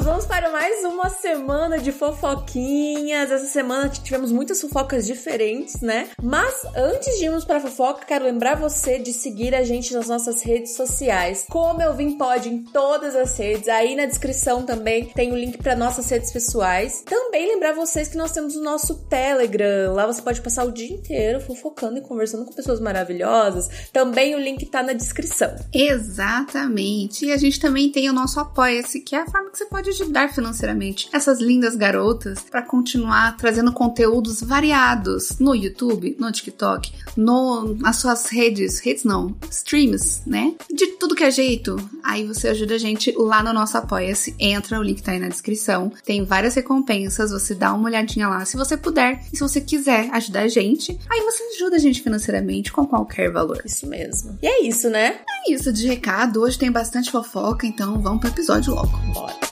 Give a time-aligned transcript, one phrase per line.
[0.00, 3.30] amigos, vamos para mais uma semana de fofoquinhas.
[3.30, 6.08] Essa semana tivemos muitas fofocas diferentes, né?
[6.22, 10.42] Mas antes de irmos para fofoca, quero lembrar você de seguir a gente nas nossas
[10.42, 11.46] redes sociais.
[11.48, 13.68] Como eu vim pode em todas as redes.
[13.68, 17.02] Aí na descrição também tem o link para nossas redes pessoais.
[17.04, 19.92] Também lembrar vocês que nós temos o nosso Telegram.
[19.92, 23.68] Lá você pode passar o dia inteiro fofocando e conversando com pessoas maravilhosas.
[23.92, 25.54] Também o link tá na descrição.
[25.72, 27.26] Exatamente.
[27.26, 29.89] E a gente também tem o nosso Apoia-se, que é a forma que você pode
[29.90, 37.74] ajudar financeiramente essas lindas garotas para continuar trazendo conteúdos variados no YouTube, no TikTok, no,
[37.74, 40.54] nas suas redes, redes não, streams, né?
[40.72, 41.76] De tudo que é jeito.
[42.02, 44.34] Aí você ajuda a gente lá no nosso Apoia-se.
[44.38, 45.92] Entra, o link tá aí na descrição.
[46.04, 49.22] Tem várias recompensas, você dá uma olhadinha lá se você puder.
[49.32, 53.30] E se você quiser ajudar a gente, aí você ajuda a gente financeiramente com qualquer
[53.30, 53.62] valor.
[53.64, 54.38] Isso mesmo.
[54.42, 55.20] E é isso, né?
[55.46, 56.42] É isso de recado.
[56.42, 58.96] Hoje tem bastante fofoca, então vamos pro episódio logo.
[59.12, 59.49] Bora.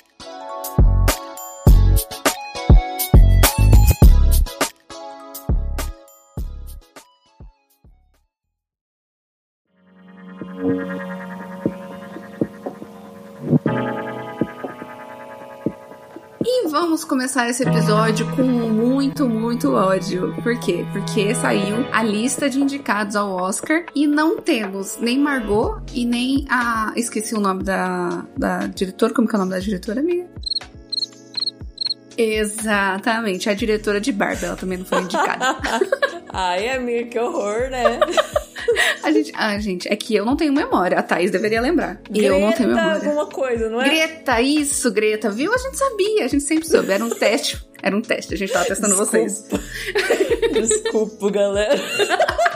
[17.09, 20.35] Começar esse episódio com muito, muito ódio.
[20.43, 20.85] Por quê?
[20.93, 26.45] Porque saiu a lista de indicados ao Oscar e não temos nem Margot e nem
[26.51, 26.93] a.
[26.95, 29.15] Esqueci o nome da, da diretora.
[29.15, 30.27] Como que é o nome da diretora, amiga?
[32.17, 35.57] Exatamente, a diretora de Barbie, ela também não foi indicada.
[36.31, 38.01] Ai, amiga, que horror, né?
[39.03, 40.99] A gente, ah, gente, é que eu não tenho memória.
[40.99, 42.03] A Thaís deveria lembrar.
[42.13, 42.97] E eu não tenho memória.
[42.97, 43.89] alguma coisa, não é?
[43.89, 45.53] Greta, isso, Greta, viu?
[45.55, 46.93] A gente sabia, a gente sempre soube.
[46.93, 47.59] Era um teste.
[47.83, 49.47] Era um teste, a gente tava testando vocês.
[50.53, 51.79] Desculpa, galera.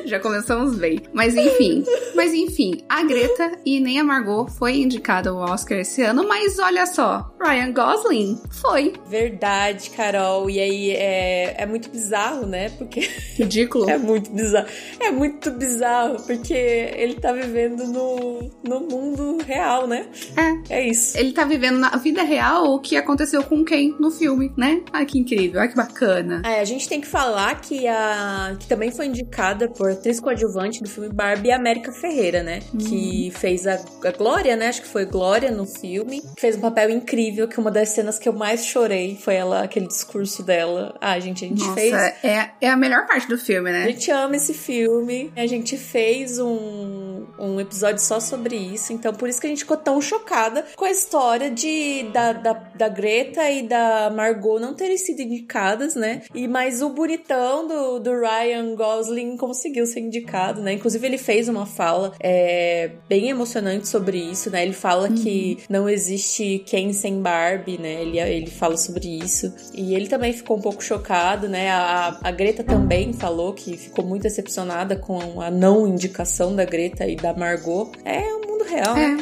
[0.04, 1.00] Já começamos bem.
[1.12, 1.84] Mas enfim.
[2.14, 6.58] Mas enfim, a Greta e nem a Margot foi indicada ao Oscar esse ano, mas
[6.58, 8.92] olha só, Ryan Gosling foi.
[9.06, 10.48] Verdade, Carol.
[10.50, 12.70] E aí é, é muito bizarro, né?
[12.70, 13.00] Porque.
[13.36, 13.88] Ridículo.
[13.88, 14.68] é muito bizarro.
[15.00, 20.06] É muito bizarro, porque ele tá vivendo no, no mundo real, né?
[20.36, 20.54] É.
[20.78, 21.16] É isso.
[21.16, 24.82] Ele tá vivendo na vida real o que aconteceu com quem no filme, né?
[24.92, 26.42] Ai, que incrível, ai que bacana.
[26.44, 30.82] É, a gente tem que falar que a que também foi indicada por atriz coadjuvante
[30.82, 32.60] do filme Barbie a América Ferreira, né?
[32.78, 33.74] Que fez a,
[34.04, 34.68] a Glória, né?
[34.68, 36.22] Acho que foi Glória no filme.
[36.38, 39.86] Fez um papel incrível, que uma das cenas que eu mais chorei foi ela, aquele
[39.86, 40.96] discurso dela.
[41.00, 41.92] Ah, gente, a gente Nossa, fez.
[42.22, 43.84] é, é a melhor parte do filme, A né?
[43.86, 45.32] gente ama esse filme.
[45.36, 48.92] A gente fez um, um episódio só sobre isso.
[48.92, 52.52] Então, por isso que a gente ficou tão chocada com a história de, da, da,
[52.52, 56.22] da Greta e da Margot não terem sido indicadas, né?
[56.34, 60.72] E mas o bonitão do, do Ryan Gosling conseguiu ser indicado, né?
[60.74, 64.62] Inclusive, ele fez uma fala é, bem emocionante sobre isso, né?
[64.62, 68.02] Ele fala que não existe quem sem Barbie, né?
[68.02, 69.52] Ele, ele fala sobre isso.
[69.74, 71.70] E ele também ficou um pouco chocado, né?
[71.70, 77.06] A, a Greta também falou que ficou muito decepcionada com a não indicação da Greta
[77.06, 77.92] e da Margot.
[78.04, 79.16] É mundo real, né?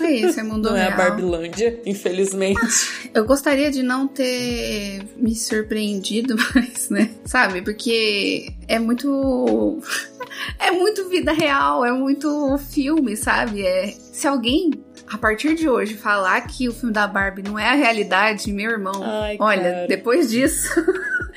[0.00, 0.92] É, é isso, é mundo Não é real.
[0.92, 2.60] a Barbilândia, infelizmente.
[3.14, 7.10] Eu gostaria de não ter me surpreendido mais, né?
[7.24, 7.62] Sabe?
[7.62, 9.78] Porque é muito.
[10.60, 13.66] É muito vida real, é muito filme, sabe?
[13.66, 14.70] É, se alguém,
[15.10, 18.70] a partir de hoje, falar que o filme da Barbie não é a realidade, meu
[18.70, 19.86] irmão, Ai, olha, cara.
[19.88, 20.68] depois disso.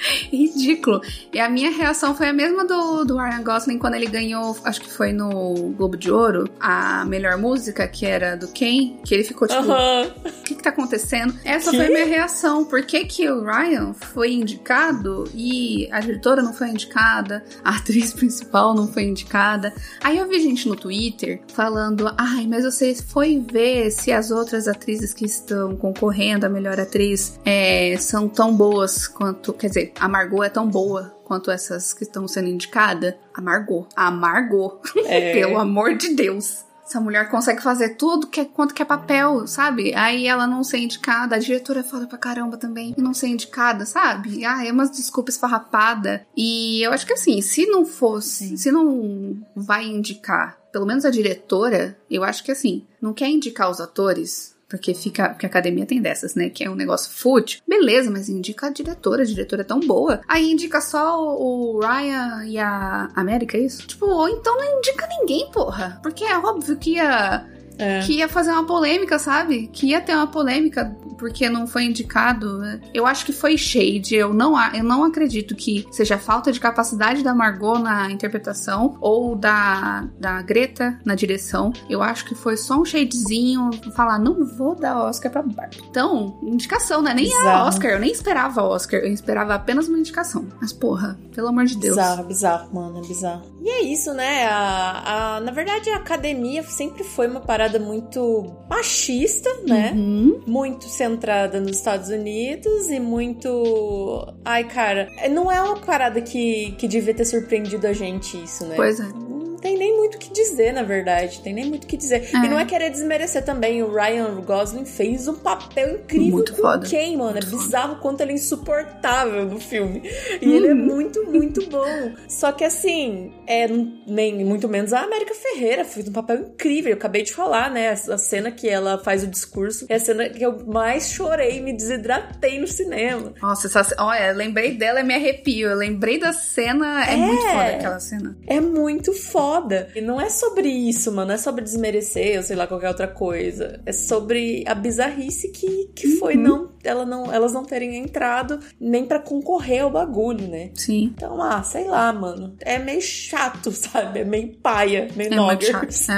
[0.31, 1.01] Ridículo.
[1.33, 4.81] E a minha reação foi a mesma do, do Ryan Gosling quando ele ganhou, acho
[4.81, 9.23] que foi no Globo de Ouro, a melhor música, que era do Ken, que ele
[9.23, 11.33] ficou tipo, o que, que tá acontecendo?
[11.43, 11.77] Essa Que?
[11.77, 12.65] foi a minha reação.
[12.65, 18.13] Por que, que o Ryan foi indicado e a diretora não foi indicada, a atriz
[18.13, 19.73] principal não foi indicada?
[20.03, 24.67] Aí eu vi gente no Twitter falando: ai, mas você foi ver se as outras
[24.67, 29.53] atrizes que estão concorrendo a melhor atriz é, são tão boas quanto.
[29.53, 33.15] Quer dizer, a Margot é tão boa quanto essas que estão sendo indicadas?
[33.33, 33.87] A Margot.
[33.95, 34.81] A Margot.
[35.05, 35.33] É.
[35.33, 36.63] Pelo amor de Deus.
[36.91, 39.95] Essa mulher consegue fazer tudo que, quanto que é papel, sabe?
[39.95, 43.85] Aí ela não ser indicada, a diretora fala pra caramba também, e não ser indicada,
[43.85, 44.43] sabe?
[44.43, 46.27] Ah, é umas desculpas farrapada.
[46.35, 51.09] E eu acho que assim, se não fosse, se não vai indicar, pelo menos a
[51.09, 55.29] diretora, eu acho que assim, não quer indicar os atores, porque fica.
[55.29, 56.49] Porque a academia tem dessas, né?
[56.49, 57.59] Que é um negócio fútil.
[57.67, 59.23] Beleza, mas indica a diretora.
[59.23, 60.21] A diretora é tão boa.
[60.27, 63.85] Aí indica só o, Ryan e a América, é isso?
[63.85, 65.99] Tipo, ou então não indica ninguém, porra.
[66.01, 67.45] Porque é óbvio que a.
[67.81, 67.99] é.
[68.01, 69.67] que ia fazer uma polêmica, sabe?
[69.67, 72.57] Que ia ter uma polêmica porque não foi indicado.
[72.59, 72.79] Né?
[72.93, 74.15] Eu acho que foi shade.
[74.15, 79.35] Eu não, eu não acredito que seja falta de capacidade da Margot na interpretação ou
[79.35, 81.73] da, da Greta na direção.
[81.89, 85.81] Eu acho que foi só um shadezinho falar, não vou dar Oscar pra Barbie.
[85.89, 87.13] Então, indicação, né?
[87.13, 87.47] Nem bizarro.
[87.47, 90.47] era Oscar, eu nem esperava Oscar, eu esperava apenas uma indicação.
[90.59, 91.95] Mas, porra, pelo amor de Deus.
[91.95, 93.43] Bizarro, bizarro, mano, é bizarro.
[93.61, 94.47] E é isso, né?
[94.47, 99.91] A, a, na verdade, a academia sempre foi uma parada muito machista, né?
[99.95, 100.41] Uhum.
[100.45, 104.27] Muito centrada nos Estados Unidos e muito.
[104.43, 108.75] Ai, cara, não é uma parada que, que devia ter surpreendido a gente, isso, né?
[108.75, 109.31] Pois é
[109.61, 111.39] tem nem muito o que dizer, na verdade.
[111.41, 112.29] Tem nem muito o que dizer.
[112.33, 112.45] É.
[112.45, 113.83] E não é querer desmerecer também.
[113.83, 116.87] O Ryan Gosling fez um papel incrível muito com foda.
[116.87, 117.37] quem, mano?
[117.37, 120.01] É muito é bizarro o quanto ele é insuportável no filme.
[120.41, 120.55] E hum.
[120.55, 120.77] ele é uhum.
[120.77, 122.11] muito, muito bom.
[122.27, 123.67] Só que assim, é
[124.07, 126.91] nem muito menos a América Ferreira fez um papel incrível.
[126.91, 127.89] Eu acabei de falar, né?
[127.89, 131.73] A cena que ela faz o discurso é a cena que eu mais chorei, me
[131.73, 133.33] desidratei no cinema.
[133.41, 135.69] Nossa, essa, olha, lembrei dela e me arrepio.
[135.69, 138.37] Eu lembrei da cena, é, é muito foda aquela cena.
[138.47, 139.89] É muito foda foda.
[139.93, 141.27] E não é sobre isso, mano.
[141.27, 143.81] Não é sobre desmerecer ou sei lá, qualquer outra coisa.
[143.85, 146.19] É sobre a bizarrice que, que uhum.
[146.19, 150.71] foi não, ela não, elas não terem entrado nem para concorrer ao bagulho, né?
[150.73, 151.13] Sim.
[151.15, 152.55] Então, ah, sei lá, mano.
[152.61, 154.19] É meio chato, sabe?
[154.19, 156.07] É meio paia, meio é noggers.
[156.09, 156.15] É.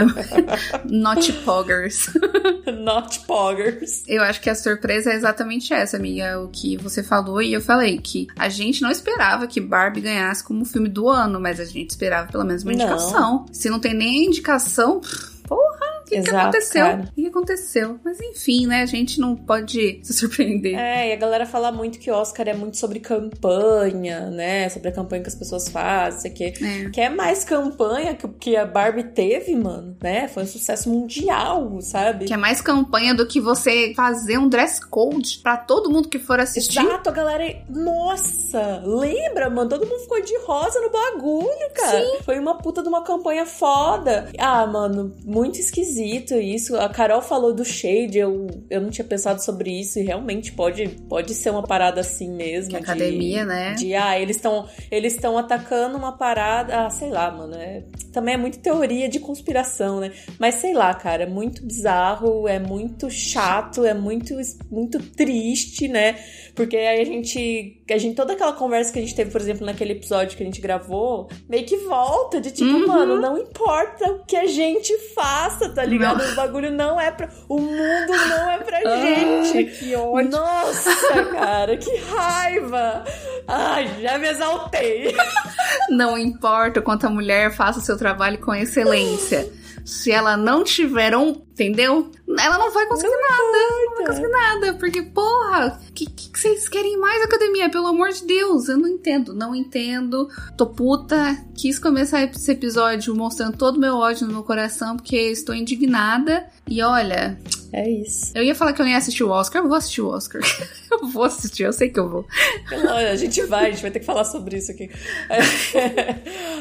[0.85, 2.09] Not poggers.
[2.83, 4.03] Not poggers.
[4.07, 6.39] Eu acho que a surpresa é exatamente essa, amiga.
[6.39, 10.43] O que você falou e eu falei que a gente não esperava que Barbie ganhasse
[10.43, 13.22] como filme do ano, mas a gente esperava pelo menos uma indicação.
[13.23, 13.45] Não.
[13.53, 14.99] Se não tem nem indicação,
[15.47, 16.85] porra, o que, que, aconteceu?
[16.85, 17.99] O que, aconteceu?
[18.03, 18.81] Mas enfim, né?
[18.81, 20.77] A gente não pode se surpreender.
[20.77, 24.69] É, e a galera fala muito que Oscar é muito sobre campanha, né?
[24.69, 26.51] Sobre a campanha que as pessoas fazem, que é.
[26.89, 30.27] que é mais campanha que, que a Barbie teve, mano, né?
[30.27, 32.25] Foi um sucesso mundial, sabe?
[32.25, 36.19] Que é mais campanha do que você fazer um dress code pra todo mundo que
[36.19, 36.79] for assistir.
[36.79, 37.63] Exato, a galera.
[37.69, 38.83] Nossa!
[38.85, 39.69] Lembra, mano?
[39.69, 42.01] Todo mundo ficou de rosa no bagulho, cara.
[42.01, 42.17] Sim.
[42.23, 44.29] Foi uma puta de uma campanha foda.
[44.37, 46.75] Ah, mano, muito esquisito esquisito isso.
[46.77, 50.87] A Carol falou do shade, eu, eu não tinha pensado sobre isso e realmente pode,
[51.07, 52.71] pode ser uma parada assim mesmo.
[52.71, 53.75] De, academia, né?
[53.75, 57.55] De, ah, eles estão eles estão atacando uma parada, ah, sei lá, mano.
[57.55, 60.11] É, também é muito teoria de conspiração, né?
[60.39, 64.35] Mas sei lá, cara, é muito bizarro, é muito chato, é muito,
[64.69, 66.17] muito triste, né?
[66.55, 68.15] Porque aí a gente, a gente.
[68.15, 71.27] Toda aquela conversa que a gente teve, por exemplo, naquele episódio que a gente gravou,
[71.49, 72.87] meio que volta de tipo, uhum.
[72.87, 76.23] mano, não importa o que a gente faça, tá ligado?
[76.23, 76.31] Não.
[76.31, 77.29] O bagulho não é pra.
[77.47, 79.63] O mundo não é pra gente.
[79.79, 80.31] Que ódio.
[80.31, 80.91] Nossa,
[81.31, 83.03] cara, que raiva!
[83.47, 85.15] Ai, já me exaltei.
[85.89, 89.49] Não importa o quanto a mulher faça o seu trabalho com excelência.
[89.85, 92.09] Se ela não tiver um Entendeu?
[92.39, 93.57] Ela não vai conseguir não nada.
[93.85, 94.73] Não vai conseguir nada.
[94.73, 97.69] Porque, porra, o que, que, vocês querem mais, academia?
[97.69, 99.35] Pelo amor de Deus, eu não entendo.
[99.35, 100.27] Não entendo.
[100.57, 101.37] Tô puta.
[101.55, 106.47] Quis começar esse episódio mostrando todo o meu ódio no meu coração, porque estou indignada.
[106.67, 107.37] E olha.
[107.73, 108.31] É isso.
[108.35, 110.41] Eu ia falar que eu nem ia assistir o Oscar, eu vou assistir o Oscar.
[110.91, 112.27] eu vou assistir, eu sei que eu vou.
[112.71, 114.91] Olha, a gente vai, a gente vai ter que falar sobre isso aqui.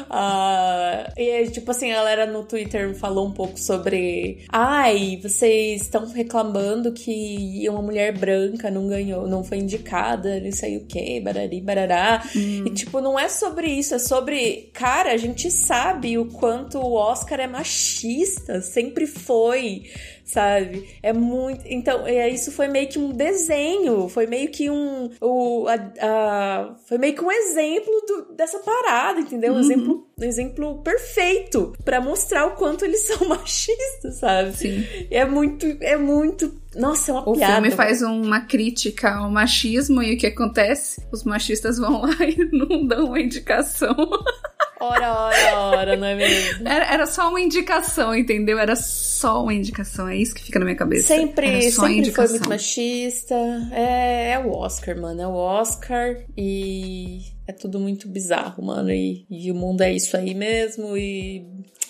[0.09, 4.43] uh, e tipo assim, a galera no Twitter falou um pouco sobre.
[4.49, 10.51] Ah, ai, vocês estão reclamando que uma mulher branca não ganhou, não foi indicada, não
[10.51, 12.21] sei o que, barari, barará.
[12.35, 12.65] Hum.
[12.65, 16.93] E, tipo, não é sobre isso, é sobre, cara, a gente sabe o quanto o
[16.95, 19.83] Oscar é machista, sempre foi
[20.23, 20.87] sabe?
[21.01, 21.61] É muito.
[21.65, 25.09] Então, é, isso foi meio que um desenho, foi meio que um.
[25.19, 29.51] O, a, a foi meio que um exemplo do, dessa parada, entendeu?
[29.51, 29.61] Um, uhum.
[29.61, 34.53] exemplo, um exemplo perfeito para mostrar o quanto eles são machistas, sabe?
[34.55, 34.85] Sim.
[35.11, 35.65] É muito.
[35.81, 37.53] É muito nossa, é uma o piada.
[37.53, 41.05] O filme faz uma crítica ao machismo e o que acontece?
[41.11, 43.95] Os machistas vão lá e não dão uma indicação.
[44.83, 46.67] Ora, ora, ora, não é mesmo?
[46.67, 48.59] Era, era só uma indicação, entendeu?
[48.59, 50.09] Era só uma indicação.
[50.09, 51.07] É isso que fica na minha cabeça.
[51.07, 53.35] Sempre, sempre foi muito machista.
[53.71, 55.21] É, é o Oscar, mano.
[55.21, 58.91] É o Oscar e é tudo muito bizarro, mano.
[58.91, 60.97] E, e o mundo é isso aí mesmo.
[60.97, 61.45] E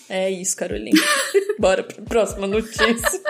[0.08, 1.00] é isso, Carolina.
[1.58, 3.20] Bora pra próxima notícia.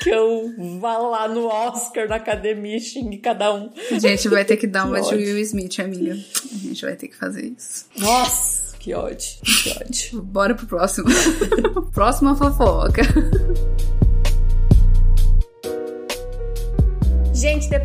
[0.00, 3.70] Que eu vá lá no Oscar, na academia e xingue cada um.
[3.90, 6.14] A gente vai ter que dar uma de Will Smith, amiga.
[6.14, 7.86] A gente vai ter que fazer isso.
[7.96, 10.22] Nossa, que ódio, que ódio.
[10.22, 11.08] Bora pro próximo.
[11.92, 13.02] Próxima fofoca.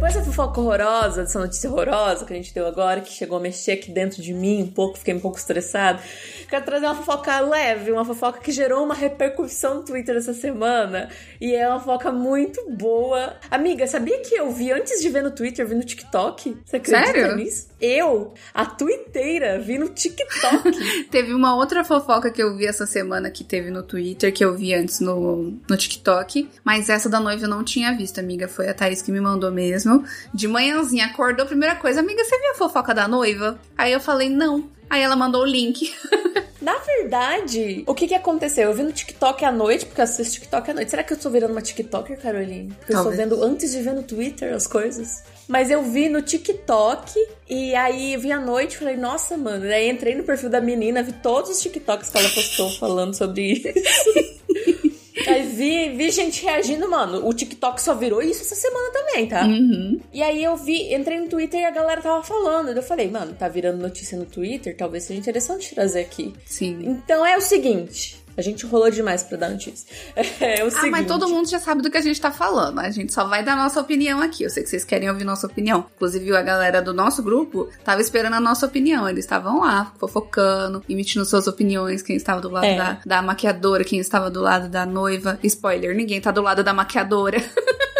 [0.04, 3.40] Depois da fofoca horrorosa, dessa notícia horrorosa que a gente deu agora, que chegou a
[3.40, 6.02] mexer aqui dentro de mim um pouco, fiquei um pouco estressado,
[6.50, 11.10] quero trazer uma fofoca leve, uma fofoca que gerou uma repercussão no Twitter essa semana.
[11.40, 13.38] E é uma fofoca muito boa.
[13.50, 16.58] Amiga, sabia que eu vi antes de ver no Twitter, vi no TikTok?
[16.66, 17.36] Você acredita Sério?
[17.38, 17.68] nisso?
[17.80, 21.08] Eu, a twitteira, vi no TikTok.
[21.12, 24.56] Teve uma outra fofoca que eu vi essa semana que teve no Twitter, que eu
[24.56, 26.50] vi antes no, no TikTok.
[26.64, 28.48] Mas essa da noiva eu não tinha visto, amiga.
[28.48, 29.93] Foi a Thaís que me mandou mesmo.
[30.34, 33.60] De manhãzinha, acordou, primeira coisa, amiga, você viu a fofoca da noiva?
[33.78, 34.70] Aí eu falei, não.
[34.90, 35.94] Aí ela mandou o link.
[36.62, 38.70] Na verdade, o que que aconteceu?
[38.70, 40.92] Eu vi no TikTok à noite, porque eu assisto TikTok à noite.
[40.92, 42.74] Será que eu tô virando uma TikToker, Caroline?
[42.80, 43.20] Porque Talvez.
[43.20, 45.24] eu estou vendo antes de ver no Twitter as coisas.
[45.48, 47.12] Mas eu vi no TikTok
[47.50, 49.66] e aí vi à noite e falei, nossa, mano.
[49.66, 53.14] E aí entrei no perfil da menina, vi todos os TikToks que ela postou falando
[53.14, 54.94] sobre isso.
[55.28, 57.28] Aí vi, vi gente reagindo, mano.
[57.28, 59.46] O TikTok só virou isso essa semana também, tá?
[59.46, 60.00] Uhum.
[60.12, 62.70] E aí eu vi, entrei no Twitter e a galera tava falando.
[62.70, 66.34] Eu falei, mano, tá virando notícia no Twitter, talvez seja interessante trazer aqui.
[66.46, 66.80] Sim.
[66.84, 68.23] Então é o seguinte.
[68.36, 69.86] A gente rolou demais pra dar notícia.
[70.40, 70.90] É o Ah, seguinte.
[70.92, 72.80] mas todo mundo já sabe do que a gente tá falando.
[72.80, 74.44] A gente só vai dar nossa opinião aqui.
[74.44, 75.86] Eu sei que vocês querem ouvir nossa opinião.
[75.96, 79.08] Inclusive, a galera do nosso grupo tava esperando a nossa opinião.
[79.08, 82.02] Eles estavam lá, fofocando, emitindo suas opiniões.
[82.02, 82.78] Quem estava do lado É.
[82.78, 85.38] da, da maquiadora, quem estava do lado da noiva.
[85.44, 87.38] Spoiler, ninguém tá do lado da maquiadora.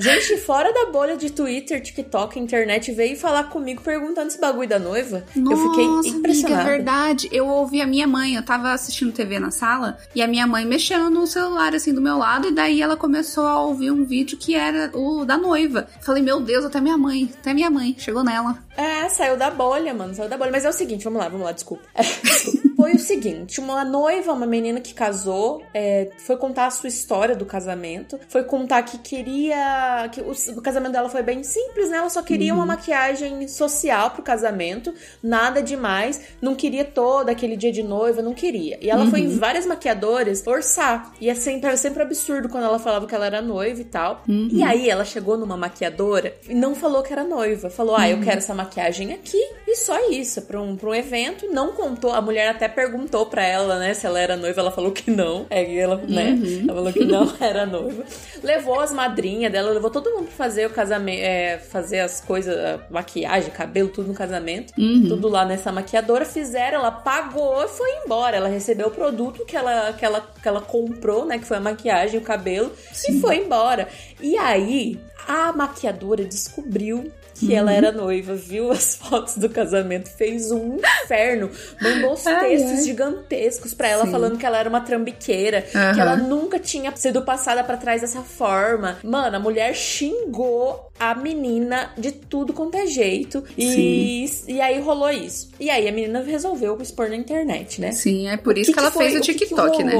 [0.00, 4.78] Gente, fora da bolha de Twitter, TikTok, internet, veio falar comigo perguntando esse bagulho da
[4.78, 5.22] noiva.
[5.36, 6.62] eu fiquei Nossa, impressionada.
[6.62, 7.28] Amiga, é verdade.
[7.30, 10.64] Eu ouvi a minha mãe, eu tava assistindo TV na sala, e a minha mãe
[10.64, 14.38] mexendo no celular, assim, do meu lado, e daí ela começou a ouvir um vídeo
[14.38, 15.86] que era o da noiva.
[16.00, 18.56] Falei, meu Deus, até minha mãe, até minha mãe, chegou nela.
[18.78, 20.50] É, saiu da bolha, mano, saiu da bolha.
[20.50, 21.84] Mas é o seguinte, vamos lá, vamos lá, desculpa.
[21.94, 26.88] É, foi o seguinte, uma noiva, uma menina que casou, é, foi contar a sua
[26.88, 30.08] história do casamento, foi contar que queria...
[30.10, 31.98] que o, o casamento dela foi bem simples, né?
[31.98, 37.70] Ela só queria uma maquiagem social pro casamento, nada demais, não queria todo aquele dia
[37.70, 38.78] de noiva, não queria.
[38.80, 41.12] E ela foi em várias maquiadoras orçar.
[41.20, 44.22] E é sempre, era sempre absurdo quando ela falava que ela era noiva e tal.
[44.50, 47.68] E aí ela chegou numa maquiadora e não falou que era noiva.
[47.68, 51.46] Falou, ah, eu quero essa maquiagem aqui e só isso, pra um, pra um evento.
[51.52, 54.60] Não contou, a mulher até perguntou pra ela, né, se ela era noiva.
[54.60, 55.46] Ela falou que não.
[55.50, 58.04] É, ela, né, ela falou que não era noiva.
[58.42, 62.80] Levou as madrinhas dela, levou todo mundo pra fazer o casamento, é, fazer as coisas,
[62.90, 64.72] maquiagem, cabelo, tudo no casamento.
[65.08, 66.24] Tudo lá nessa maquiadora.
[66.24, 68.36] Fizeram, ela pagou e foi embora.
[68.36, 71.60] Ela recebeu o produto que ela, que ela, que ela comprou, né, que foi a
[71.60, 72.72] maquiagem, o cabelo,
[73.08, 73.88] e foi embora.
[74.20, 77.10] E aí, a maquiadora descobriu
[77.40, 82.70] que ela era noiva, viu as fotos do casamento, fez um inferno, mandou os textos
[82.78, 82.82] ai.
[82.84, 84.10] gigantescos pra ela Sim.
[84.12, 85.94] falando que ela era uma trambiqueira, Aham.
[85.94, 88.98] que ela nunca tinha sido passada pra trás dessa forma.
[89.02, 95.10] Mano, a mulher xingou a menina de tudo quanto é jeito e, e aí rolou
[95.10, 95.50] isso.
[95.58, 97.90] E aí a menina resolveu expor na internet, né?
[97.92, 99.92] Sim, é por isso que, ela foi- fez o que que TikTok, né?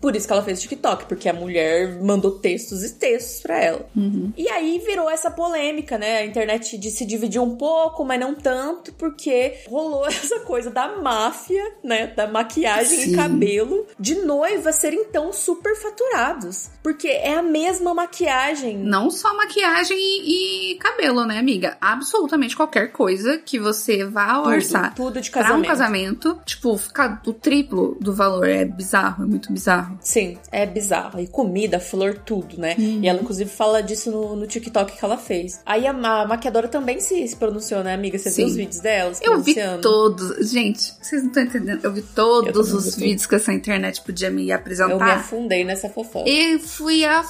[0.00, 3.58] Por isso que ela fez o TikTok, porque a mulher mandou textos e textos pra
[3.58, 3.86] ela.
[3.96, 4.32] Uhum.
[4.36, 6.18] E aí virou essa polêmica, né?
[6.18, 10.96] A internet de se dividir um pouco, mas não tanto, porque rolou essa coisa da
[11.00, 12.08] máfia, né?
[12.08, 13.12] Da maquiagem Sim.
[13.12, 16.68] e cabelo de noivas serem tão super faturados.
[16.82, 18.76] Porque é a mesma maquiagem.
[18.76, 21.76] Não só maquiagem e, e cabelo, né, amiga?
[21.80, 25.66] Absolutamente qualquer coisa que você vá Tudo, orçar tudo de pra um casamento.
[25.68, 28.46] casamento, tipo, ficar o triplo do valor.
[28.48, 29.98] É bizarro, é muito bizarro.
[30.00, 31.18] Sim, é bizarro.
[31.20, 32.74] E comida, flor, tudo, né?
[32.78, 35.60] E ela, inclusive, fala disso no, no TikTok que ela fez.
[35.64, 38.18] Aí a, ma- maquiadora também se, se pronunciou, né, amiga?
[38.18, 38.42] Você Sim.
[38.42, 39.14] viu os vídeos dela?
[39.14, 40.50] se Eu vi todos.
[40.50, 41.84] Gente, vocês não estão entendendo.
[41.84, 44.52] Eu vi Eu todos também os vi vídeos que essa internet podia me Eu me
[44.52, 45.16] apresentar.
[45.16, 46.28] afundei nessa fofoca.
[46.28, 47.24] Eu fui a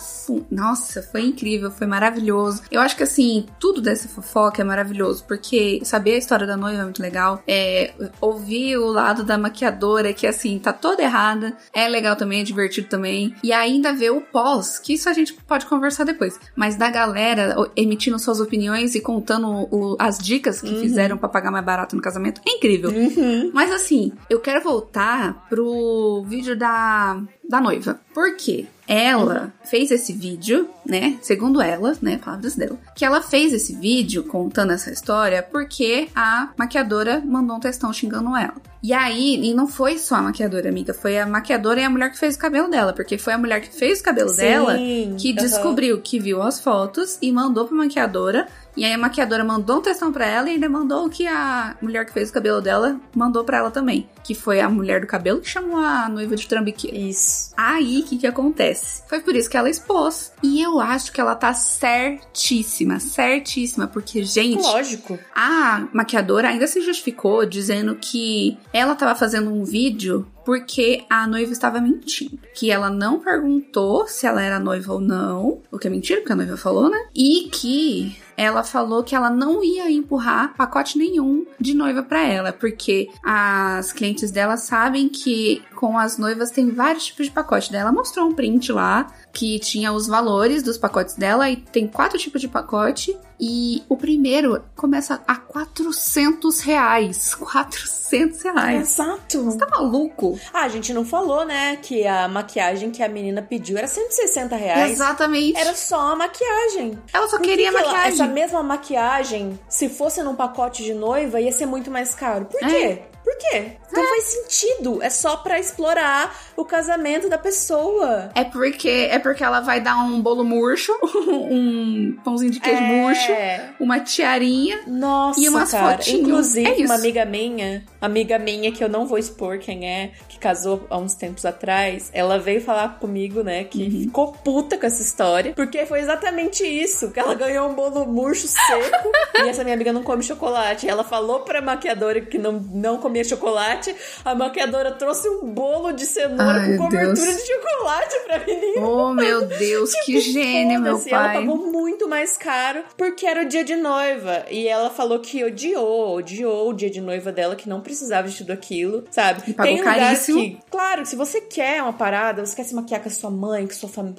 [0.50, 2.62] Nossa, foi incrível, foi maravilhoso.
[2.70, 6.80] Eu acho que assim, tudo dessa fofoca é maravilhoso, porque saber a história da noiva
[6.80, 7.42] é muito legal.
[7.46, 12.44] É, ouvir o lado da maquiadora, que assim, tá toda errada, é legal também, é
[12.44, 13.34] divertido também.
[13.42, 16.38] E ainda ver o pós, que isso a gente pode conversar depois.
[16.56, 21.50] Mas da galera emitindo suas opiniões e contando o- as dicas que fizeram pra pagar
[21.50, 22.90] mais barato no casamento, é incrível.
[22.90, 23.50] Uhum.
[23.52, 28.00] Mas assim, eu quero voltar pro vídeo da, da noiva.
[28.12, 28.66] Por quê?
[28.86, 31.18] Ela fez esse vídeo, né?
[31.22, 32.18] Segundo ela, né?
[32.18, 32.78] Palavras dela.
[32.94, 38.36] Que ela fez esse vídeo contando essa história porque a maquiadora mandou um textão xingando
[38.36, 38.54] ela.
[38.82, 40.92] E aí, e não foi só a maquiadora, amiga.
[40.92, 42.92] Foi a maquiadora e a mulher que fez o cabelo dela.
[42.92, 44.78] Porque foi a mulher que fez o cabelo Sim, dela
[45.18, 49.78] que descobriu que viu as fotos e mandou pra maquiadora E aí a maquiadora mandou
[49.78, 52.60] um textão pra ela e ainda mandou o que a mulher que fez o cabelo
[52.60, 54.08] dela mandou pra ela também.
[54.22, 56.96] Que foi a mulher do cabelo que chamou a noiva de trambiqueira.
[56.96, 57.52] Isso.
[57.56, 59.02] Aí, o que que acontece?
[59.08, 60.32] Foi por isso que ela expôs.
[60.42, 65.18] E eu acho que ela tá certíssima, certíssima, porque, gente, Lógico.
[65.34, 71.52] a maquiadora ainda se justificou dizendo que ela tava fazendo um vídeo porque a noiva
[71.52, 72.38] estava mentindo.
[72.54, 76.32] Que ela não perguntou se ela era noiva ou não, o que é mentira, porque
[76.32, 76.98] a noiva falou, né?
[77.14, 82.52] E que ela falou que ela não ia empurrar pacote nenhum de noiva para ela,
[82.52, 87.70] porque as clientes dela sabem que com as noivas tem vários tipos de pacote.
[87.70, 91.86] Daí ela mostrou um print lá que tinha os valores dos pacotes dela e tem
[91.86, 93.14] quatro tipos de pacote.
[93.38, 97.34] E o primeiro começa a 400 reais.
[97.36, 98.80] 400 reais.
[98.92, 99.44] Exato.
[99.44, 100.38] Você tá maluco?
[100.54, 104.56] Ah, a gente não falou, né, que a maquiagem que a menina pediu era 160
[104.56, 104.92] reais.
[104.92, 105.58] Exatamente.
[105.58, 106.98] Era só a maquiagem.
[107.12, 108.12] Ela só Por que queria que ela- maquiagem.
[108.14, 112.46] essa mesma maquiagem, se fosse num pacote de noiva, ia ser muito mais caro.
[112.46, 112.68] Por É.
[112.68, 113.02] quê?
[113.34, 113.72] Por quê?
[113.92, 115.02] Não faz sentido.
[115.02, 118.30] É só pra explorar o casamento da pessoa.
[118.34, 120.92] É porque é porque ela vai dar um bolo murcho,
[121.28, 123.70] um pãozinho de queijo murcho, É.
[123.80, 124.80] uma tiarinha.
[124.86, 125.96] Nossa, E umas cara.
[125.98, 126.20] fotinhos.
[126.28, 130.38] Inclusive, É uma amiga minha, amiga minha que eu não vou expor quem é, que
[130.38, 133.90] casou há uns tempos atrás, ela veio falar comigo, né, que Uhum.
[134.02, 138.46] ficou puta com essa história, porque foi exatamente isso, que ela ganhou um bolo murcho
[138.46, 139.10] seco,
[139.44, 140.88] e essa minha amiga não come chocolate.
[140.88, 146.04] Ela falou pra maquiadora que não, não comia chocolate, a maquiadora trouxe um bolo de
[146.06, 147.42] cenoura Ai, com cobertura Deus.
[147.42, 148.86] de chocolate pra menina.
[148.86, 151.34] Oh, meu Deus, que gênio, meu Foda-se, Ela pai.
[151.38, 154.44] pagou muito mais caro porque era o dia de noiva.
[154.50, 158.36] E ela falou que odiou, odiou o dia de noiva dela, que não precisava de
[158.38, 159.42] tudo aquilo, sabe?
[159.48, 160.40] E pagou lugares caríssimo.
[160.40, 163.66] que, claro, se você quer uma parada, você quer se maquiar com a sua mãe,
[163.66, 164.18] com a sua família,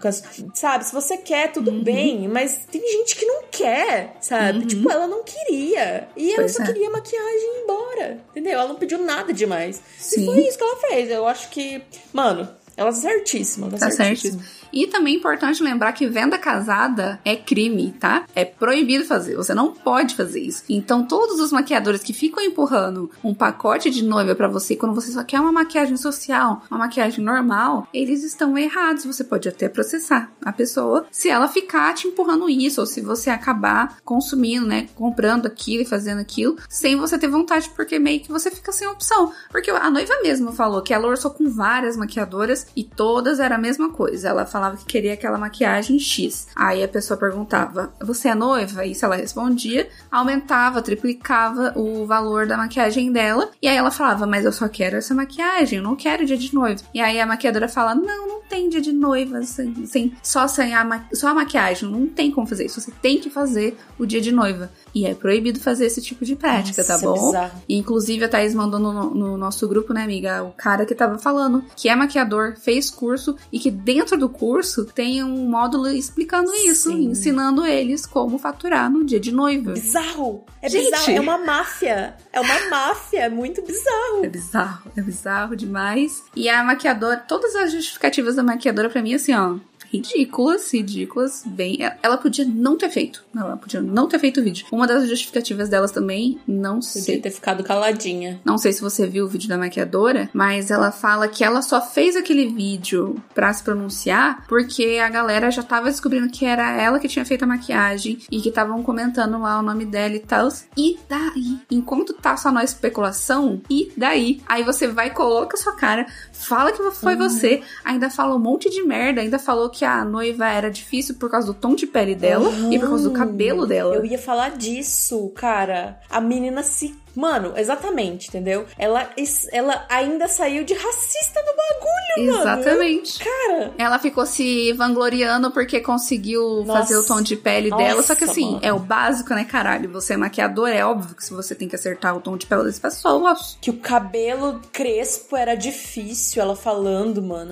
[0.53, 0.85] sabe?
[0.85, 1.83] Se você quer, tudo Uhum.
[1.83, 4.65] bem, mas tem gente que não quer, sabe?
[4.65, 6.07] Tipo, ela não queria.
[6.15, 6.65] E ela Pois só é.
[6.65, 8.53] queria maquiagem e ir embora, entendeu?
[8.53, 9.81] Ela não pediu nada demais.
[9.99, 10.21] Sim.
[10.21, 11.09] E foi isso que ela fez.
[11.11, 11.81] Eu acho que,
[12.13, 12.47] mano,
[12.77, 13.69] ela tá certíssima.
[13.69, 14.41] Tá, Tá certíssima.
[14.43, 14.64] certo.
[14.75, 18.25] E também é importante lembrar que venda casada é crime, tá?
[18.35, 19.37] É proibido fazer.
[19.37, 20.63] Você não pode fazer isso.
[20.67, 25.13] Então, todos os maquiadores que ficam empurrando um pacote de noiva pra você quando você
[25.13, 29.05] só quer uma maquiagem social, uma maquiagem normal, eles estão errados.
[29.05, 33.29] Você pode até processar a pessoa se ela ficar te empurrando isso ou se você
[33.29, 34.89] acabar consumindo, né?
[34.93, 38.87] Comprando aquilo e fazendo aquilo sem você ter vontade, porque meio que você fica sem
[38.87, 39.31] opção.
[39.49, 43.59] Porque a noiva mesmo falou que ela orçou com várias maquiadoras e todas era a
[43.59, 44.27] mesma coisa.
[44.27, 46.47] Ela falava que queria aquela maquiagem X.
[46.55, 48.85] Aí a pessoa perguntava: Você é noiva?
[48.85, 53.49] E se ela respondia, aumentava, triplicava o valor da maquiagem dela.
[53.61, 56.53] E aí ela falava: Mas eu só quero essa maquiagem, eu não quero dia de
[56.53, 56.81] noiva.
[56.93, 60.73] E aí a maquiadora fala: Não, não tem dia de noiva, sem, sem- só, sem
[60.73, 62.79] a, ma- só a maquiagem, não tem como fazer isso.
[62.81, 64.69] Você tem que fazer o dia de noiva.
[64.93, 67.35] E é proibido fazer esse tipo de prática, Nossa, tá bom?
[67.35, 67.51] é.
[67.67, 70.41] E, Inclusive, a Thaís mandou no, no nosso grupo, né, amiga?
[70.43, 74.54] O cara que tava falando que é maquiador, fez curso e que dentro do curso
[74.93, 77.05] tem um módulo explicando isso, Sim.
[77.11, 79.73] ensinando eles como faturar no dia de noiva.
[79.73, 80.45] Bizarro.
[80.61, 80.85] É Gente.
[80.91, 81.11] bizarro.
[81.11, 82.15] É uma máfia.
[82.31, 83.19] É uma máfia.
[83.21, 84.23] É muito bizarro.
[84.23, 86.23] É bizarro, é bizarro demais.
[86.35, 89.57] E a maquiadora, todas as justificativas da maquiadora pra mim, assim, ó.
[89.97, 91.77] Ridículas, ridículas, bem.
[92.01, 93.23] Ela podia não ter feito.
[93.33, 94.65] Não, ela podia não ter feito o vídeo.
[94.71, 97.19] Uma das justificativas delas também, não Podia sei.
[97.19, 98.39] ter ficado caladinha.
[98.43, 101.81] Não sei se você viu o vídeo da maquiadora, mas ela fala que ela só
[101.81, 106.99] fez aquele vídeo pra se pronunciar porque a galera já tava descobrindo que era ela
[106.99, 110.49] que tinha feito a maquiagem e que estavam comentando lá o nome dela e tal.
[110.77, 111.59] E daí?
[111.71, 114.41] Enquanto tá só na especulação, e daí?
[114.47, 118.69] Aí você vai, coloca a sua cara, fala que foi você, ainda fala um monte
[118.69, 122.15] de merda, ainda falou que a noiva era difícil por causa do tom de pele
[122.15, 123.95] dela e por causa do cabelo dela.
[123.95, 125.99] Eu ia falar disso, cara.
[126.09, 126.95] A menina se.
[127.15, 128.65] Mano, exatamente, entendeu?
[128.77, 129.09] Ela,
[129.53, 132.41] ela ainda saiu de racista no bagulho, mano.
[132.41, 133.23] Exatamente.
[133.23, 133.71] Cara.
[133.77, 136.79] Ela ficou se vangloriando porque conseguiu Nossa.
[136.81, 138.03] fazer o tom de pele dela.
[138.03, 138.59] Só que Nossa, assim, mano.
[138.61, 139.89] é o básico, né, caralho?
[139.93, 142.63] Você é maquiador, é óbvio que se você tem que acertar o tom de pele
[142.63, 143.57] das pessoas.
[143.61, 147.51] Que o cabelo crespo era difícil, ela falando, mano.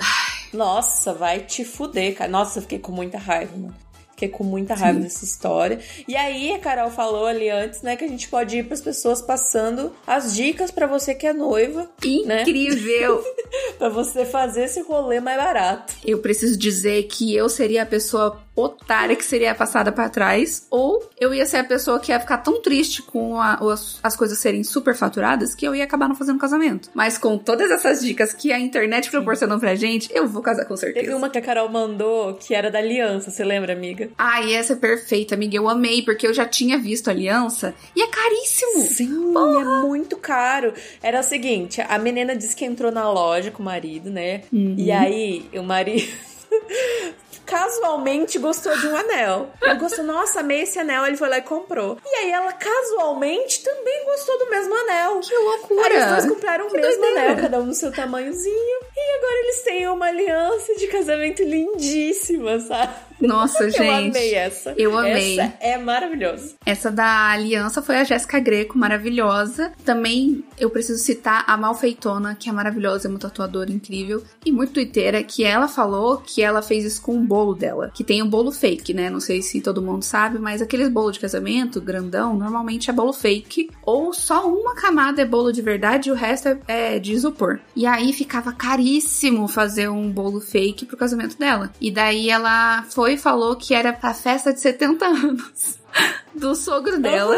[0.54, 2.30] Nossa, vai te fuder, cara.
[2.30, 3.76] Nossa, eu fiquei com muita raiva, mano.
[4.12, 5.80] Fiquei com muita raiva dessa história.
[6.08, 9.24] E aí, a Carol falou ali antes, né, que a gente pode ir pras pessoas
[9.24, 11.90] passando as dicas pra você que é noiva,
[12.26, 12.44] né?
[12.44, 13.24] Incrível!
[13.78, 15.94] Pra você fazer esse rolê mais barato.
[16.06, 21.10] eu preciso dizer que eu seria a pessoa otária que seria passada para trás, ou
[21.20, 24.38] eu ia ser a pessoa que ia ficar tão triste com a, as, as coisas
[24.38, 26.90] serem super faturadas que eu ia acabar não fazendo casamento.
[26.94, 30.78] Mas com todas essas dicas que a internet proporcionou pra gente, eu vou casar com
[30.78, 31.06] certeza.
[31.06, 34.10] Teve uma que a Carol mandou que era da aliança, você lembra, amiga?
[34.18, 35.56] Ai, essa é perfeita, amiga.
[35.56, 38.84] Eu amei, porque eu já tinha visto a aliança e é caríssimo.
[38.84, 39.80] Sim, Porra.
[39.80, 40.74] é muito caro.
[41.02, 44.42] Era o seguinte, a menina disse que entrou na loja com o marido, né?
[44.52, 44.76] Uhum.
[44.78, 46.08] E aí, o marido
[47.46, 49.50] casualmente gostou de um anel.
[49.62, 51.98] Ela gostou, nossa, amei esse anel, ele foi lá e comprou.
[52.06, 55.20] E aí ela casualmente também gostou do mesmo anel.
[55.20, 55.88] Que loucura!
[55.88, 57.32] Aí os dois compraram o mesmo doideira.
[57.32, 58.80] anel, cada um no seu tamanhozinho.
[58.96, 62.94] E agora eles têm uma aliança de casamento lindíssima, sabe?
[63.28, 63.84] Nossa, gente.
[63.84, 64.74] Eu amei essa.
[64.78, 65.40] Eu amei.
[65.40, 66.56] Essa é maravilhosa.
[66.66, 69.72] Essa da aliança foi a Jéssica Greco, maravilhosa.
[69.86, 74.74] Também eu preciso citar a Malfeitona, que é maravilhosa, é uma tatuadora incrível e muito
[74.74, 77.92] twitteira, que ela falou que ela fez isso com o bolo dela.
[77.94, 79.10] Que tem um bolo fake, né?
[79.10, 83.14] Não sei se todo mundo sabe, mas aqueles bolos de casamento grandão, normalmente é bolo
[83.14, 83.70] fake.
[83.84, 87.60] Ou só uma camada é bolo de verdade e o resto é, é de isopor.
[87.76, 91.72] E aí ficava caríssimo fazer um bolo fake pro casamento dela.
[91.80, 95.80] E daí ela foi e falou que era pra festa de 70 anos
[96.36, 97.38] do sogro dela.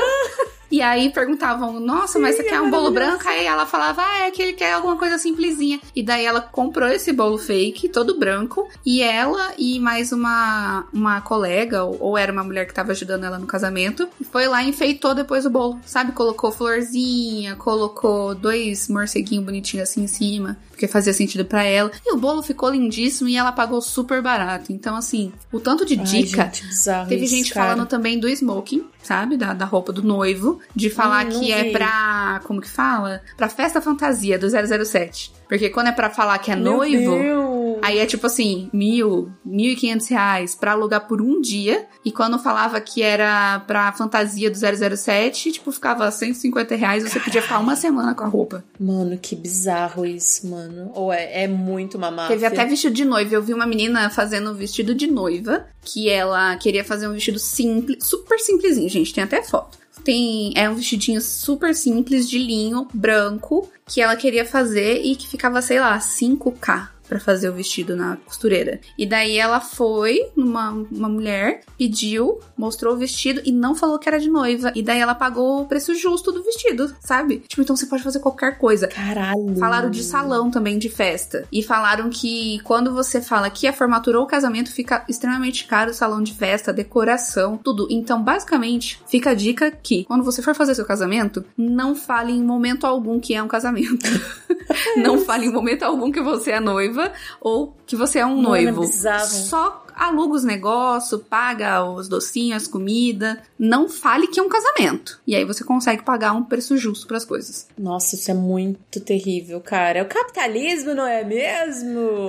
[0.72, 3.28] E aí perguntavam, nossa, mas Sim, você quer um bolo branco?
[3.28, 5.80] Aí ela falava, ah, é que ele quer alguma coisa simplesinha.
[5.96, 11.22] E daí ela comprou esse bolo fake, todo branco, e ela e mais uma, uma
[11.22, 14.70] colega, ou, ou era uma mulher que tava ajudando ela no casamento, foi lá e
[14.70, 16.12] enfeitou depois o bolo, sabe?
[16.12, 21.90] Colocou florzinha, colocou dois morceguinhos bonitinhos assim em cima, porque fazia sentido para ela.
[22.06, 24.74] E o bolo ficou lindíssimo e ela pagou super barato.
[24.74, 26.44] Então, assim, o tanto de dica.
[26.44, 27.70] Ai, gente, teve gente cara.
[27.70, 29.38] falando também do smoking, sabe?
[29.38, 30.60] Da, da roupa do noivo.
[30.76, 32.42] De falar hum, que é pra.
[32.44, 33.22] Como que fala?
[33.38, 35.32] Pra festa fantasia do 007.
[35.48, 37.55] Porque quando é pra falar que é Meu noivo, Deus.
[37.86, 41.86] Aí é tipo assim, mil, mil e quinhentos reais pra alugar por um dia.
[42.04, 47.42] E quando falava que era pra fantasia do 007, tipo, ficava 150 reais você podia
[47.42, 48.64] ficar uma semana com a roupa.
[48.80, 50.92] Mano, que bizarro isso, mano.
[50.96, 52.36] Ou é, é muito uma máfia.
[52.36, 53.36] Teve até vestido de noiva.
[53.36, 57.38] Eu vi uma menina fazendo um vestido de noiva, que ela queria fazer um vestido
[57.38, 59.78] simples, super simplesinho, gente, tem até foto.
[60.04, 65.28] Tem, é um vestidinho super simples de linho branco que ela queria fazer e que
[65.28, 68.80] ficava, sei lá, 5k para fazer o vestido na costureira.
[68.98, 74.08] E daí ela foi numa uma mulher, pediu, mostrou o vestido e não falou que
[74.08, 74.72] era de noiva.
[74.76, 77.40] E daí ela pagou o preço justo do vestido, sabe?
[77.48, 78.88] Tipo, então você pode fazer qualquer coisa.
[78.88, 79.56] Caralho.
[79.58, 81.46] Falaram de salão também, de festa.
[81.52, 85.94] E falaram que quando você fala que a formatura ou casamento, fica extremamente caro o
[85.94, 87.88] salão de festa, decoração, tudo.
[87.90, 92.44] Então, basicamente, fica a dica que quando você for fazer seu casamento, não fale em
[92.44, 94.06] momento algum que é um casamento.
[94.98, 96.95] não fale em momento algum que você é noiva
[97.40, 98.84] ou que você é um noivo.
[98.84, 99.26] É bizarro.
[99.26, 103.42] Só aluga os negócios, paga os docinhos, comida.
[103.58, 105.20] Não fale que é um casamento.
[105.26, 107.68] E aí você consegue pagar um preço justo para as coisas.
[107.78, 110.00] Nossa, isso é muito terrível, cara.
[110.00, 112.28] É o capitalismo, não é mesmo?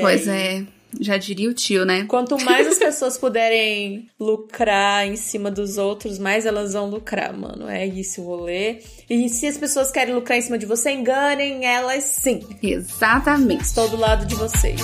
[0.00, 0.64] Pois é.
[0.98, 2.04] Já diria o tio, né?
[2.06, 7.68] Quanto mais as pessoas puderem lucrar em cima dos outros, mais elas vão lucrar, mano.
[7.68, 8.78] É isso o rolê.
[9.08, 12.40] E se as pessoas querem lucrar em cima de você, enganem elas sim.
[12.62, 13.62] Exatamente.
[13.64, 14.80] Estou do lado de vocês.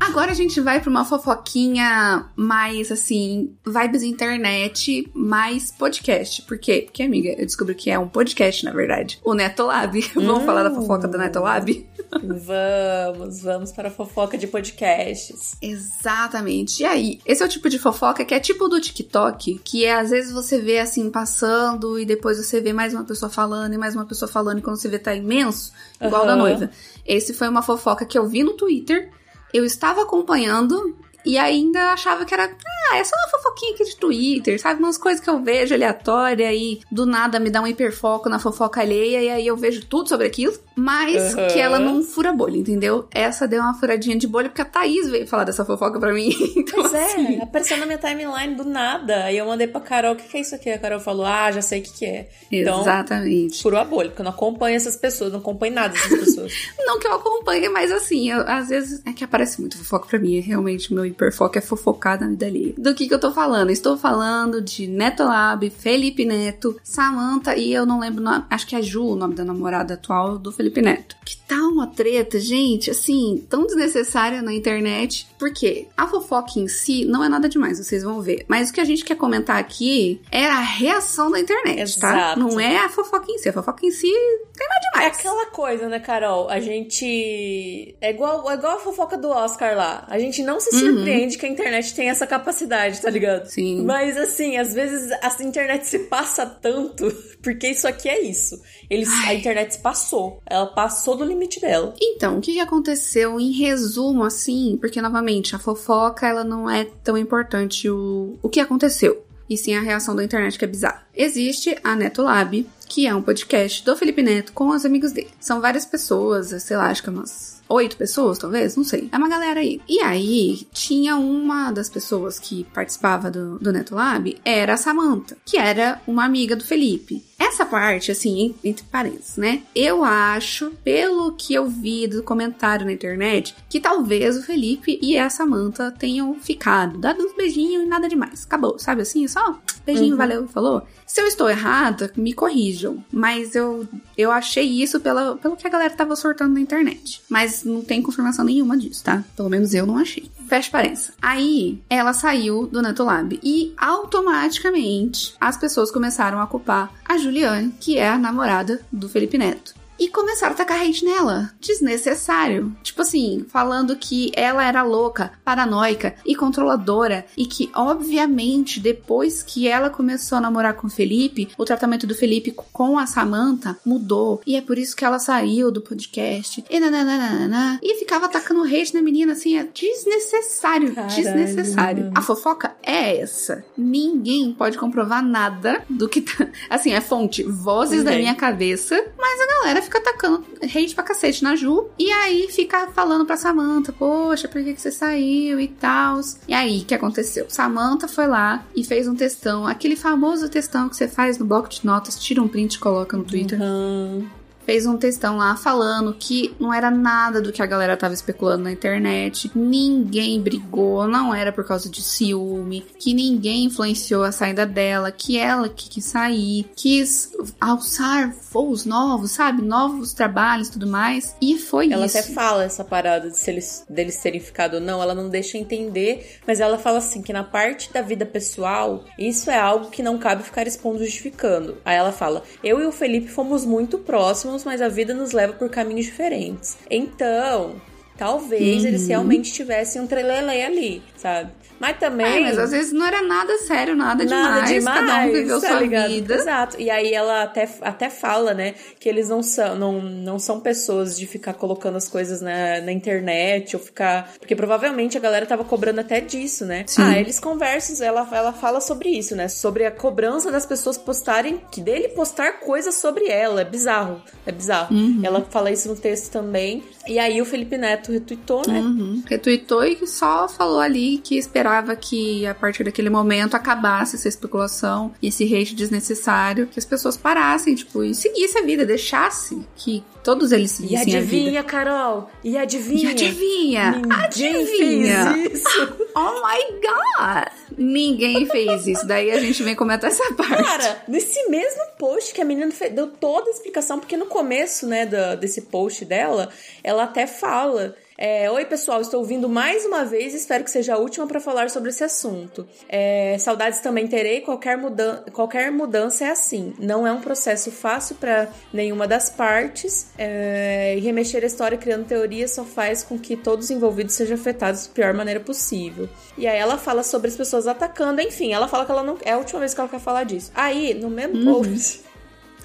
[0.00, 6.40] Agora a gente vai pra uma fofoquinha mais assim, vibes internet, mais podcast.
[6.42, 6.82] Por quê?
[6.86, 9.20] Porque, amiga, eu descobri que é um podcast, na verdade.
[9.22, 10.00] O Netolab.
[10.14, 10.46] Vamos Hum.
[10.46, 11.86] falar da fofoca do Netolab?
[12.10, 15.56] Vamos, vamos para a fofoca de podcasts.
[15.60, 16.82] Exatamente.
[16.82, 19.94] E aí, esse é o tipo de fofoca que é tipo do TikTok, que é
[19.94, 23.78] às vezes você vê assim passando e depois você vê mais uma pessoa falando e
[23.78, 26.26] mais uma pessoa falando e quando você vê tá imenso, igual Aham.
[26.26, 26.70] da noiva.
[27.04, 29.10] Esse foi uma fofoca que eu vi no Twitter,
[29.52, 32.44] eu estava acompanhando e ainda achava que era,
[32.92, 34.80] ah, é só uma fofoquinha aqui de Twitter, sabe?
[34.80, 38.80] Umas coisas que eu vejo aleatória e do nada me dá um hiperfoco na fofoca
[38.80, 41.48] alheia e aí eu vejo tudo sobre aquilo, mas Aham.
[41.48, 43.08] que ela não fura bolha, entendeu?
[43.12, 46.30] Essa deu uma furadinha de bolha porque a Thaís veio falar dessa fofoca pra mim.
[46.56, 49.24] Então, Pois assim, é, apareceu na minha timeline do nada.
[49.24, 50.70] Aí eu mandei pra Carol, o que, que é isso aqui?
[50.70, 52.28] A Carol falou, ah, já sei o que, que é.
[52.50, 53.62] Então, Exatamente.
[53.62, 56.52] furou a bolha, porque eu não acompanho essas pessoas, não acompanho nada dessas pessoas.
[56.86, 60.18] Não que eu acompanhe, mas assim, eu- às vezes é que aparece muito fofoca pra
[60.18, 60.38] mim.
[60.40, 62.74] Realmente, meu hiperfoco é fofocar na vida alheia.
[62.76, 63.70] do que, que eu tô falando.
[63.70, 69.04] Estou falando de Netolab, Felipe Neto, Samantha e eu não lembro, acho que é Ju,
[69.04, 71.16] o nome da namorada atual do Felipe Neto.
[71.24, 75.26] Que tá uma treta, gente, assim, tão desnecessária na internet.
[75.38, 78.44] Porque a fofoca em si não é nada demais, vocês vão ver.
[78.48, 82.10] Mas o que a gente quer comentar aqui é a reação da internet, tá?
[82.12, 82.16] Exato.
[82.16, 82.36] tá?
[82.36, 83.48] Não é a fofoca em si.
[83.48, 84.12] A fofoca em si
[84.56, 85.16] tem nada demais.
[85.16, 86.48] É aquela coisa, né, Carol?
[86.48, 87.96] A gente.
[88.00, 90.04] É igual, é igual a fofoca do Oscar lá.
[90.08, 91.04] A gente não se uhum.
[91.06, 91.40] Surpreende uhum.
[91.40, 93.46] que a internet tem essa capacidade, tá ligado?
[93.46, 93.84] Sim.
[93.84, 98.60] Mas assim, às vezes a internet se passa tanto, porque isso aqui é isso.
[98.88, 100.40] Eles, a internet se passou.
[100.46, 101.94] Ela passou do limite dela.
[102.00, 104.76] Então, o que aconteceu em resumo, assim?
[104.80, 109.25] Porque, novamente, a fofoca ela não é tão importante o, o que aconteceu.
[109.48, 111.06] E sim a reação da internet que é bizarra.
[111.14, 115.30] Existe a Netolab, que é um podcast do Felipe Neto com os amigos dele.
[115.40, 119.08] São várias pessoas, sei lá, acho que é umas oito pessoas, talvez, não sei.
[119.10, 119.80] É uma galera aí.
[119.88, 125.56] E aí, tinha uma das pessoas que participava do, do NetoLab, era a Samantha, que
[125.56, 127.24] era uma amiga do Felipe.
[127.46, 129.62] Essa parte, assim, entre parênteses, né?
[129.72, 135.16] Eu acho, pelo que eu vi do comentário na internet, que talvez o Felipe e
[135.16, 138.44] a Samantha tenham ficado, dado uns beijinhos e nada demais.
[138.44, 139.28] Acabou, sabe assim?
[139.28, 140.18] Só beijinho, uhum.
[140.18, 140.82] valeu, falou.
[141.06, 143.02] Se eu estou errada, me corrijam.
[143.12, 147.22] Mas eu, eu achei isso pela, pelo que a galera tava sortando na internet.
[147.28, 149.24] Mas não tem confirmação nenhuma disso, tá?
[149.36, 150.30] Pelo menos eu não achei.
[150.48, 151.12] Fecha parênteses.
[151.20, 157.98] Aí, ela saiu do Netolab e automaticamente as pessoas começaram a culpar a Juliane, que
[157.98, 161.52] é a namorada do Felipe Neto e começaram a tacar hate nela.
[161.60, 162.76] Desnecessário.
[162.82, 167.26] Tipo assim, falando que ela era louca, paranoica e controladora.
[167.36, 172.14] E que, obviamente, depois que ela começou a namorar com o Felipe, o tratamento do
[172.14, 174.40] Felipe com a Samantha mudou.
[174.46, 176.64] E é por isso que ela saiu do podcast.
[176.68, 177.78] E nananana.
[177.82, 179.56] E ficava atacando hate na menina assim.
[179.56, 180.94] É desnecessário.
[180.94, 181.14] Caralho.
[181.14, 182.10] Desnecessário.
[182.14, 183.64] A fofoca é essa.
[183.76, 186.46] Ninguém pode comprovar nada do que tá.
[186.68, 188.94] Assim, é fonte, vozes da minha cabeça.
[189.16, 191.86] Mas a galera fica atacando hate pra cacete na Ju.
[191.98, 196.20] E aí fica falando pra Samantha, poxa, por que, que você saiu e tal.
[196.46, 197.46] E aí, o que aconteceu?
[197.48, 201.68] Samantha foi lá e fez um textão, aquele famoso textão que você faz no bloco
[201.68, 203.60] de notas, tira um print e coloca no Twitter.
[203.60, 204.26] Uhum
[204.66, 208.64] fez um textão lá falando que não era nada do que a galera tava especulando
[208.64, 209.50] na internet.
[209.54, 215.38] Ninguém brigou, não era por causa de ciúme, que ninguém influenciou a saída dela, que
[215.38, 219.62] ela que quis sair, quis alçar voos novos, sabe?
[219.62, 221.36] Novos trabalhos e tudo mais.
[221.40, 222.18] E foi ela isso.
[222.18, 225.28] Ela até fala essa parada de se eles, deles terem ficado ou não, ela não
[225.28, 229.90] deixa entender, mas ela fala assim que na parte da vida pessoal, isso é algo
[229.90, 231.76] que não cabe ficar expondo justificando.
[231.84, 235.52] Aí ela fala: "Eu e o Felipe fomos muito próximos mas a vida nos leva
[235.52, 236.76] por caminhos diferentes.
[236.90, 237.80] Então,
[238.16, 238.88] talvez uhum.
[238.88, 241.50] eles realmente tivessem um trelelê ali, sabe?
[241.78, 242.26] Mas também.
[242.26, 244.70] É, mas às vezes não era nada sério, nada, nada demais.
[244.70, 245.00] demais.
[245.00, 246.08] Cada um viveu tá sua ligado?
[246.08, 246.34] vida.
[246.34, 246.80] Exato.
[246.80, 251.16] E aí ela até, até fala, né, que eles não são, não, não são pessoas
[251.16, 254.32] de ficar colocando as coisas na, na internet ou ficar.
[254.38, 256.84] Porque provavelmente a galera tava cobrando até disso, né?
[256.86, 257.02] Sim.
[257.02, 259.48] Ah, eles conversam, ela, ela fala sobre isso, né?
[259.48, 263.60] Sobre a cobrança das pessoas postarem, que dele postar coisas sobre ela.
[263.60, 264.22] É bizarro.
[264.46, 264.94] É bizarro.
[264.94, 265.20] Uhum.
[265.22, 266.82] Ela fala isso no texto também.
[267.06, 268.80] E aí o Felipe Neto retweetou, né?
[268.80, 269.22] Uhum.
[269.26, 271.65] Retweetou e só falou ali que esperava
[271.96, 277.16] que a partir daquele momento acabasse essa especulação e esse hate desnecessário, que as pessoas
[277.16, 282.30] parassem, tipo, e seguissem a vida, deixasse que todos eles seguissem e adivinha, Carol?
[282.42, 283.10] E adivinha?
[283.10, 283.90] E adivinha?
[283.92, 285.32] Ninguém adivinha?
[285.32, 285.96] fez isso.
[286.16, 287.50] oh my god!
[287.78, 289.06] Ninguém fez isso.
[289.06, 290.62] Daí a gente vem comentar essa parte.
[290.62, 294.86] Cara, nesse mesmo post que a menina fez, deu toda a explicação, porque no começo,
[294.86, 295.06] né,
[295.38, 296.48] desse post dela,
[296.82, 300.94] ela até fala é, Oi, pessoal, estou vindo mais uma vez e espero que seja
[300.94, 302.66] a última para falar sobre esse assunto.
[302.88, 306.74] É, saudades também terei, qualquer, mudan qualquer mudança é assim.
[306.78, 312.06] Não é um processo fácil para nenhuma das partes é, e remexer a história criando
[312.06, 316.08] teorias só faz com que todos os envolvidos sejam afetados da pior maneira possível.
[316.38, 319.32] E aí ela fala sobre as pessoas atacando, enfim, ela fala que ela não é
[319.32, 320.50] a última vez que ela quer falar disso.
[320.54, 321.62] Aí, no mesmo uhum.
[321.62, 322.00] post,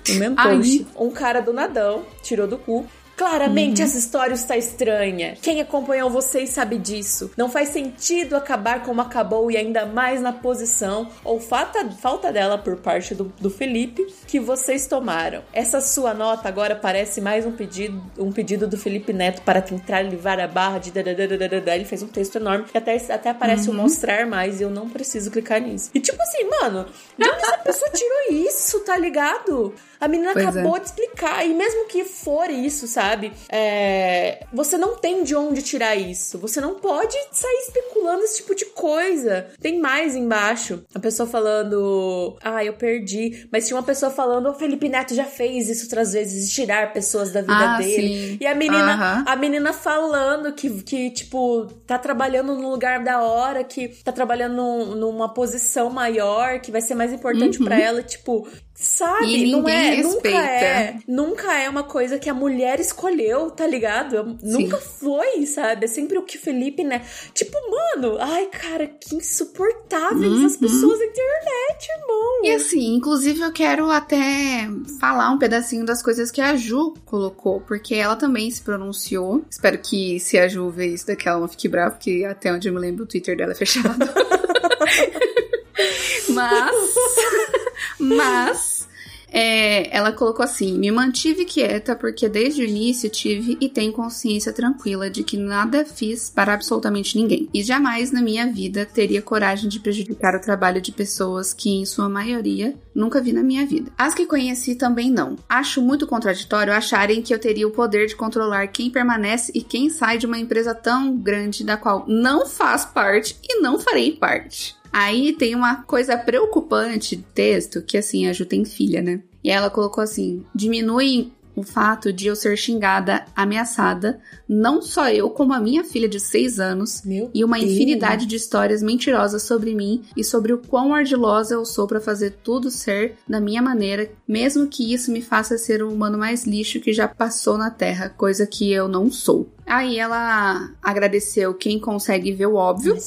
[0.09, 2.85] no mesmo post, um cara do nadão tirou do cu
[3.21, 3.87] Claramente uhum.
[3.87, 5.37] essa história está estranha.
[5.39, 7.29] Quem acompanhou vocês sabe disso.
[7.37, 12.57] Não faz sentido acabar como acabou e ainda mais na posição ou falta, falta dela
[12.57, 15.43] por parte do, do Felipe que vocês tomaram.
[15.53, 20.01] Essa sua nota agora parece mais um pedido, um pedido do Felipe Neto para tentar
[20.01, 23.75] livrar a barra de ele fez um texto enorme e até, até aparece uhum.
[23.75, 25.91] o mostrar mais e eu não preciso clicar nisso.
[25.93, 29.75] E tipo assim, mano, de onde essa pessoa tirou isso, tá ligado?
[30.01, 30.79] A menina Pois acabou é.
[30.79, 31.45] de explicar.
[31.47, 33.31] E mesmo que for isso, sabe?
[33.49, 36.37] É, Você não tem de onde tirar isso.
[36.39, 39.47] Você não pode sair especulando esse tipo de coisa.
[39.61, 40.83] Tem mais embaixo.
[40.93, 42.37] A pessoa falando.
[42.43, 43.47] Ah, eu perdi.
[43.51, 46.91] Mas tinha uma pessoa falando: o Felipe Neto já fez isso outras vezes, de tirar
[46.93, 48.29] pessoas da vida Ah, dele.
[48.31, 48.37] sim.
[48.41, 53.63] E a menina, a menina falando que, que, tipo, tá trabalhando num lugar da hora,
[53.63, 58.47] que tá trabalhando num- numa posição maior, que vai ser mais importante pra ela, tipo,
[58.81, 59.45] sabe?
[59.47, 60.29] E não é, respeita.
[60.29, 64.15] nunca é, nunca é uma coisa que a mulher escolheu, tá ligado?
[64.15, 65.85] Eu- Nunca foi, sabe?
[65.85, 67.05] É sempre o que Felipe, né?
[67.33, 70.45] Tipo, mano, ai, cara, que insuportáveis Uhum.
[70.45, 72.43] as pessoas da internet, irmão.
[72.43, 74.67] E assim, inclusive eu quero até
[74.99, 79.43] falar um pedacinho das coisas que a Ju colocou, porque ela também se pronunciou.
[79.49, 82.67] Espero que se a Ju ver isso daqui ela não fique brava, porque até onde
[82.67, 83.99] eu me lembro o Twitter dela é fechado.
[86.29, 86.75] mas.
[88.01, 88.87] Mas.
[89.31, 94.51] é, ela colocou assim: me mantive quieta porque desde o início tive e tenho consciência
[94.51, 97.49] tranquila de que nada fiz para absolutamente ninguém.
[97.53, 101.85] E jamais na minha vida teria coragem de prejudicar o trabalho de pessoas que, em
[101.85, 103.91] sua maioria, nunca vi na minha vida.
[103.97, 105.37] As que conheci também não.
[105.47, 109.89] Acho muito contraditório acharem que eu teria o poder de controlar quem permanece e quem
[109.89, 114.80] sai de uma empresa tão grande da qual não faz parte e não farei parte.
[114.91, 119.21] Aí tem uma coisa preocupante de texto, que assim, a Ju tem filha, né?
[119.43, 125.29] E ela colocou assim: diminui o fato de eu ser xingada, ameaçada, não só eu,
[125.29, 127.71] como a minha filha de 6 anos, Meu e uma Deus.
[127.71, 132.37] infinidade de histórias mentirosas sobre mim e sobre o quão ardilosa eu sou pra fazer
[132.43, 136.79] tudo ser da minha maneira, mesmo que isso me faça ser o humano mais lixo
[136.79, 139.49] que já passou na Terra, coisa que eu não sou.
[139.65, 142.97] Aí ela agradeceu quem consegue ver o óbvio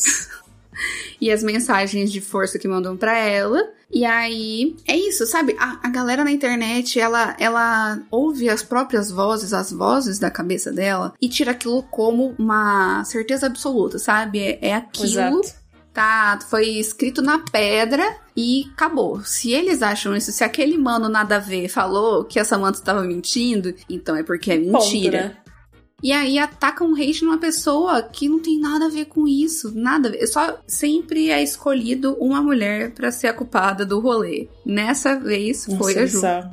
[1.21, 3.63] e as mensagens de força que mandam pra ela.
[3.91, 5.55] E aí, é isso, sabe?
[5.59, 10.73] A, a galera na internet, ela, ela ouve as próprias vozes, as vozes da cabeça
[10.73, 14.41] dela, e tira aquilo como uma certeza absoluta, sabe?
[14.41, 15.07] É, é aquilo.
[15.41, 15.65] Exato.
[15.93, 18.05] Tá, foi escrito na pedra
[18.37, 19.21] e acabou.
[19.25, 23.03] Se eles acham isso, se aquele mano nada a ver falou que a Samantha estava
[23.05, 25.23] mentindo, então é porque é mentira.
[25.23, 25.37] Ponto, né?
[26.05, 29.73] E aí atacam um hate numa pessoa que não tem nada a ver com isso,
[29.75, 30.27] nada a ver.
[30.27, 34.47] Só sempre é escolhido uma mulher pra ser a culpada do rolê.
[34.67, 36.07] Nessa vez foi Nossa, a
[36.43, 36.51] Ju.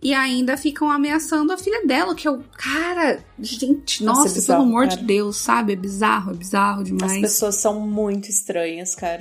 [0.00, 4.62] E ainda ficam ameaçando a filha dela, que eu, cara, gente, Nossa, nossa, é bizarro,
[4.62, 5.00] pelo amor cara.
[5.00, 5.72] de Deus, sabe?
[5.72, 7.20] É bizarro, é bizarro As demais.
[7.20, 9.20] pessoas são muito estranhas, cara.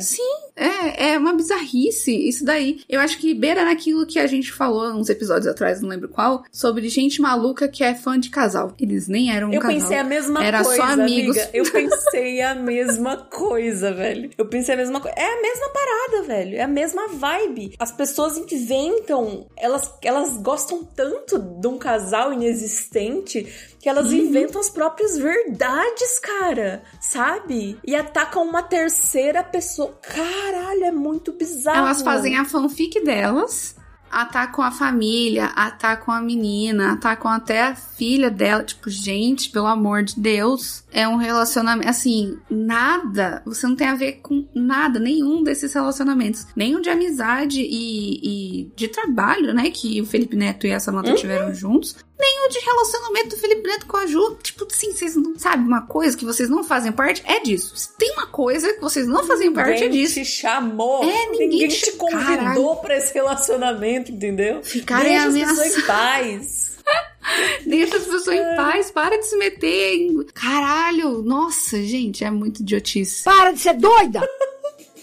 [0.55, 2.81] É, é uma bizarrice isso daí.
[2.87, 6.43] Eu acho que beira naquilo que a gente falou uns episódios atrás, não lembro qual,
[6.51, 8.73] sobre gente maluca que é fã de casal.
[8.79, 9.77] Eles nem eram um Eu casal.
[9.79, 11.37] pensei a mesma Era coisa, só amigos.
[11.37, 11.49] amiga.
[11.53, 14.29] Eu pensei a mesma coisa, velho.
[14.37, 15.15] Eu pensei a mesma coisa.
[15.17, 16.57] É a mesma parada, velho.
[16.57, 17.75] É a mesma vibe.
[17.79, 23.47] As pessoas inventam, elas, elas gostam tanto de um casal inexistente
[23.81, 24.13] que elas Uhum.
[24.19, 26.83] inventam as próprias verdades, cara.
[26.99, 27.77] Sabe?
[27.85, 29.97] E atacam uma terceira pessoa.
[30.01, 31.79] Caralho, é muito bizarro.
[31.79, 33.75] Elas fazem a fanfic delas,
[34.11, 38.63] atacam a família, atacam a menina, atacam até a filha dela.
[38.63, 41.89] Tipo, gente, pelo amor de Deus, é um relacionamento.
[41.89, 43.41] Assim, nada.
[43.45, 46.45] Você não tem a ver com nada, nenhum desses relacionamentos.
[46.55, 49.69] O de amizade e, e de trabalho, né?
[49.71, 51.15] Que o Felipe Neto e a Samantha Uhum.
[51.15, 51.95] tiveram juntos.
[52.21, 54.37] Nem o de relacionamento do Felipe Neto com a Ju.
[54.43, 57.23] Tipo, assim, vocês não sabem uma coisa que vocês não fazem parte?
[57.25, 57.75] É disso.
[57.75, 60.13] Se tem uma coisa que vocês não fazem parte, é Ninguém disso.
[60.15, 61.03] te chamou.
[61.03, 62.75] É, ninguém te- te convidou Caralho.
[62.77, 64.61] pra esse relacionamento, entendeu?
[64.63, 66.71] Ficarem Deixa as pessoas em paz.
[67.65, 70.23] Deixa as pessoas em paz, para de se meter em.
[70.33, 73.23] Caralho, nossa, gente, é muito idiotice.
[73.23, 74.21] Para de ser doida!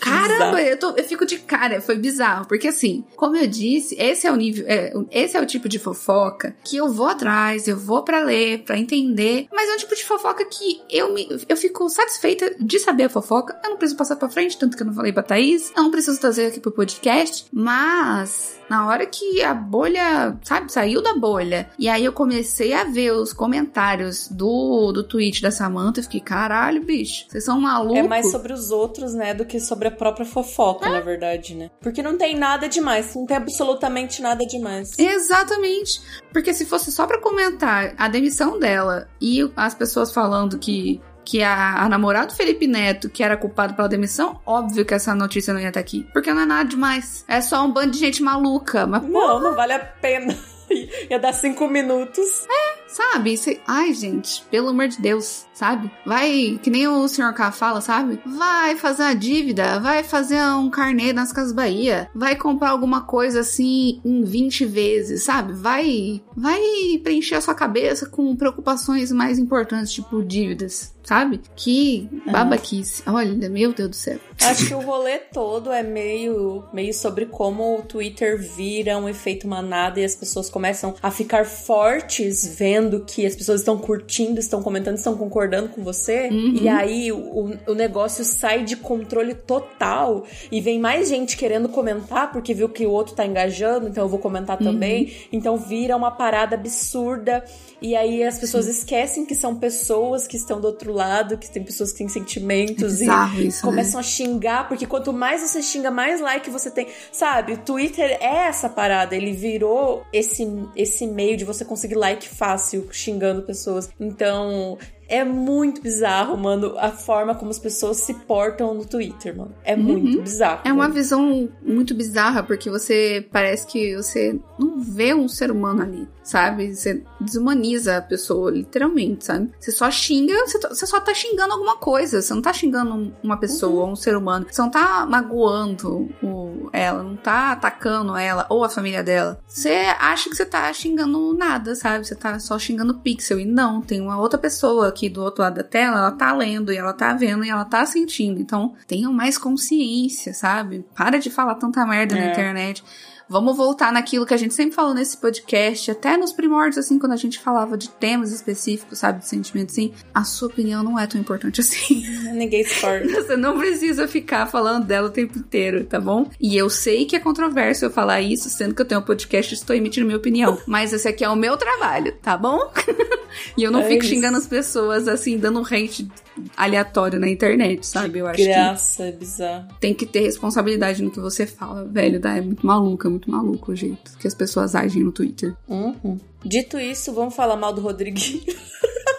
[0.09, 2.47] Caramba, eu, tô- eu fico de cara, foi bizarro.
[2.47, 5.79] Porque assim, como eu disse, esse é o nível, é, esse é o tipo de
[5.79, 9.47] fofoca que eu vou atrás, eu vou pra ler, pra entender.
[9.53, 13.09] Mas é um tipo de fofoca que eu me, eu fico satisfeita de saber a
[13.09, 13.59] fofoca.
[13.65, 15.73] Eu não preciso passar pra frente, tanto que eu não falei pra Thaís.
[15.77, 17.47] Eu não preciso trazer aqui pro podcast.
[17.53, 21.69] Mas, na hora que a bolha, sabe, saiu da bolha.
[21.79, 26.01] E aí eu comecei a ver os comentários do, do tweet da Samantha.
[26.01, 27.99] Eu fiquei, caralho, bicho, vocês são malucos.
[27.99, 31.71] É mais sobre os outros, né, do que sobre a própria fofoca, na verdade, né?
[31.81, 34.99] Porque não tem nada demais, não tem absolutamente nada demais.
[34.99, 36.01] Exatamente.
[36.33, 41.43] Porque se fosse só pra comentar a demissão dela e as pessoas falando que que
[41.43, 45.53] a, a namorada do Felipe Neto, que era culpado pela demissão, óbvio que essa notícia
[45.53, 46.09] não ia estar aqui.
[46.11, 47.23] Porque não é nada demais.
[47.29, 48.87] É só um bando de gente maluca.
[48.87, 50.35] Mas, Não, não vale a pena.
[51.11, 52.47] Ia dar cinco minutos.
[52.89, 53.37] Sabe?
[53.37, 53.61] Cê...
[53.67, 55.91] Ai, gente, pelo amor de Deus, sabe?
[56.05, 57.35] Vai, que nem o Sr.
[57.35, 58.19] K fala, sabe?
[58.25, 63.41] Vai fazer a dívida, vai fazer um carnê nas Casas Bahia, vai comprar alguma coisa
[63.41, 65.53] assim em 20 vezes, sabe?
[65.53, 66.61] Vai, vai
[67.05, 71.41] preencher a sua cabeça com preocupações mais importantes, tipo dívidas, sabe?
[71.55, 73.03] Que babaquice.
[73.07, 74.19] Olha, meu Deus do céu.
[74.41, 79.49] Acho que o rolê todo é meio, meio sobre como o Twitter vira um efeito
[79.49, 84.63] manada e as pessoas começam a ficar fortes vendo que as pessoas estão curtindo, estão
[84.63, 86.29] comentando, estão concordando com você.
[86.29, 86.59] Uhum.
[86.61, 92.33] E aí o, o negócio sai de controle total e vem mais gente querendo comentar
[92.33, 95.13] porque viu que o outro tá engajando, então eu vou comentar também.
[95.33, 97.45] Então vira uma parada absurda.
[97.81, 101.63] E aí as pessoas esquecem que são pessoas que estão do outro lado, que tem
[101.63, 103.71] pessoas que têm sentimentos Bizarro e isso, né?
[103.71, 106.89] começam a xingar, porque quanto mais você xinga, mais like você tem.
[107.13, 112.29] Sabe, o Twitter é essa parada, ele virou esse, esse meio de você conseguir like
[112.29, 113.91] fácil xingando pessoas.
[113.99, 119.55] Então, é muito bizarro, mano, a forma como as pessoas se portam no Twitter, mano.
[119.65, 120.61] É muito bizarro.
[120.65, 120.95] É uma velho.
[120.95, 126.75] visão muito bizarra, porque você parece que você não vê um ser humano ali, sabe?
[126.75, 129.51] Você desumaniza a pessoa, literalmente, sabe?
[129.59, 133.37] Você só xinga, você, tá- só tá xingando alguma coisa, você não tá xingando uma
[133.37, 138.65] pessoa, um ser humano, você não tá magoando o, ela, não tá atacando ela ou
[138.65, 139.41] a família dela.
[139.47, 142.07] Você acha que você tá xingando nada, sabe?
[142.07, 145.55] Você tá só xingando pixel, e não, tem uma outra pessoa aqui do outro lado
[145.57, 148.41] da tela, ela tá lendo, e ela tá vendo, e ela tá sentindo.
[148.41, 150.85] Então, tenham mais consciência, sabe?
[150.95, 152.31] Para de falar tanta merda na É.
[152.31, 152.85] internet.
[153.29, 157.13] Vamos voltar naquilo que a gente sempre falou nesse podcast, até nos primórdios, assim, quando
[157.13, 159.93] a gente falava de temas específicos, sabe, de sentimentos, assim.
[160.15, 162.03] A sua opinião não é tão importante assim.
[162.33, 163.07] Ninguém se importa.
[163.23, 166.31] Você não precisa ficar falando dela o tempo inteiro, tá bom?
[166.41, 169.53] E eu sei que é controverso eu falar isso, sendo que eu tenho um podcast
[169.53, 170.59] e estou emitindo minha opinião.
[170.67, 172.73] Mas esse aqui é o meu trabalho, tá bom?
[173.59, 174.15] e eu não É fico isso.
[174.15, 176.09] xingando as pessoas, assim, dando hate
[176.57, 178.19] aleatório na internet, sabe?
[178.19, 179.69] Eu acho que Graça, é bizarro.
[179.81, 182.21] tem que ter responsabilidade no que você fala, velho.
[182.21, 185.55] Dá, é muito maluco, é muito maluco o jeito que as pessoas agem no Twitter.
[185.69, 186.19] Uhum.
[186.45, 188.43] Dito isso, vamos falar mal do Rodriguinho.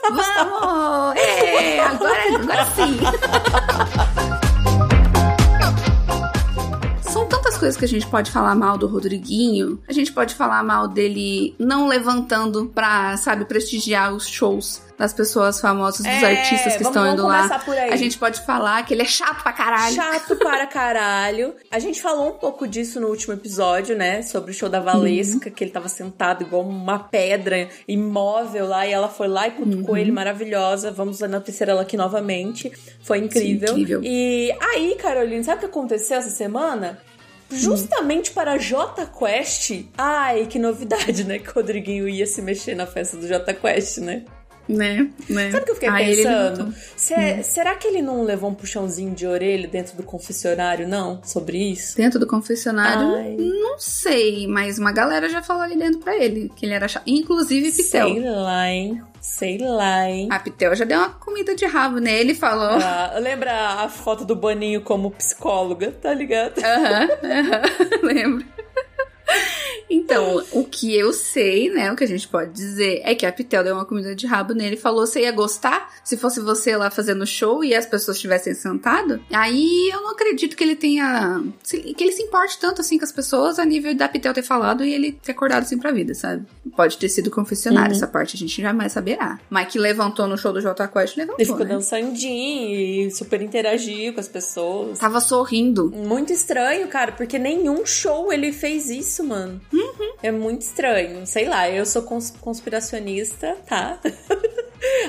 [0.09, 1.15] Vamos!
[1.19, 2.97] É, agora, agora sim!
[7.11, 9.79] São tantas coisas que a gente pode falar mal do Rodriguinho.
[9.87, 15.61] A gente pode falar mal dele não levantando pra, sabe, prestigiar os shows das pessoas
[15.61, 17.59] famosas, dos É, artistas que vamos- estão vamos indo lá.
[17.59, 17.89] por aí.
[17.91, 19.95] A gente pode falar que ele é chato pra caralho.
[19.95, 21.55] Chato para caralho.
[21.71, 24.21] A gente falou um pouco disso no último episódio, né?
[24.21, 28.91] Sobre o show da Valesca, que ele tava sentado igual uma pedra imóvel lá, e
[28.91, 30.91] ela foi lá e cutucou ele, maravilhosa.
[30.91, 32.71] Vamos enaltecer ela aqui novamente.
[33.01, 33.69] Foi incrível.
[33.71, 34.01] incrível.
[34.03, 36.99] E aí, Caroline, sabe o que aconteceu essa semana?
[37.51, 39.85] Justamente para a J Quest.
[39.97, 41.39] Ai, que novidade, né?
[41.39, 44.23] Que o Rodriguinho ia se mexer na festa do J Quest, né?
[44.69, 45.09] Né?
[45.27, 45.49] né?
[45.49, 46.57] Sabe o que eu fiquei Aí pensando?
[46.59, 46.73] levantou.
[46.95, 51.19] Se- Será que ele não levou um puxãozinho de orelha dentro do confessionário, não?
[51.23, 51.97] Sobre isso?
[51.97, 53.35] Dentro do confessionário, Ai.
[53.35, 57.01] não sei, mas uma galera já falou ali dentro pra ele que ele era chato.
[57.07, 58.09] Inclusive Pitel.
[58.13, 59.01] Sei lá, hein?
[59.19, 60.27] Sei lá, hein?
[60.31, 62.77] A Pitel já deu uma comida de rabo nele e falou.
[62.79, 63.51] Ah, lembra
[63.83, 66.59] a foto do Boninho como psicóloga, tá ligado?
[66.59, 67.61] Aham, aham,
[68.03, 68.45] lembro.
[69.89, 73.31] Então, o que eu sei, né, o que a gente pode dizer é que a
[73.31, 76.75] Pitel deu uma comida de rabo nele e falou: você ia gostar se fosse você
[76.77, 79.19] lá fazendo show e as pessoas estivessem sentado?
[79.31, 81.41] Aí eu não acredito que ele tenha.
[81.63, 84.83] que ele se importe tanto assim com as pessoas a nível da Pitel ter falado
[84.83, 86.45] e ele ter acordado assim pra vida, sabe?
[86.75, 89.39] Pode ter sido confessionário, essa parte a gente jamais saberá.
[89.49, 91.39] Mas que levantou no show do Jota Quest, levantou.
[91.39, 91.73] Ele ficou né?
[91.73, 94.99] dançandinho e super interagiu com as pessoas.
[94.99, 95.91] Tava sorrindo.
[95.91, 99.59] Muito estranho, cara, porque nenhum show ele fez isso, mano.
[100.21, 101.25] É muito estranho.
[101.25, 103.99] Sei lá, eu sou cons- conspiracionista, tá?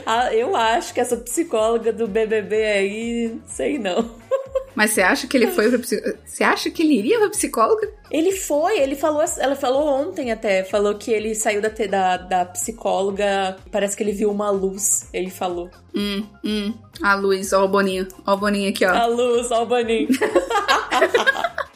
[0.05, 4.19] Ah, eu acho que essa psicóloga do BBB aí, sei não.
[4.75, 6.19] Mas você acha que ele foi pra psicóloga?
[6.27, 7.89] Você acha que ele iria pra psicóloga?
[8.11, 12.45] Ele foi, ele falou, ela falou ontem até, falou que ele saiu da, da, da
[12.47, 15.71] psicóloga, parece que ele viu uma luz, ele falou.
[15.95, 16.75] Hum, hum.
[17.01, 18.09] A luz, ó o Boninho.
[18.27, 18.91] Ó o Boninho aqui, ó.
[18.93, 20.09] A luz, ó o Boninho.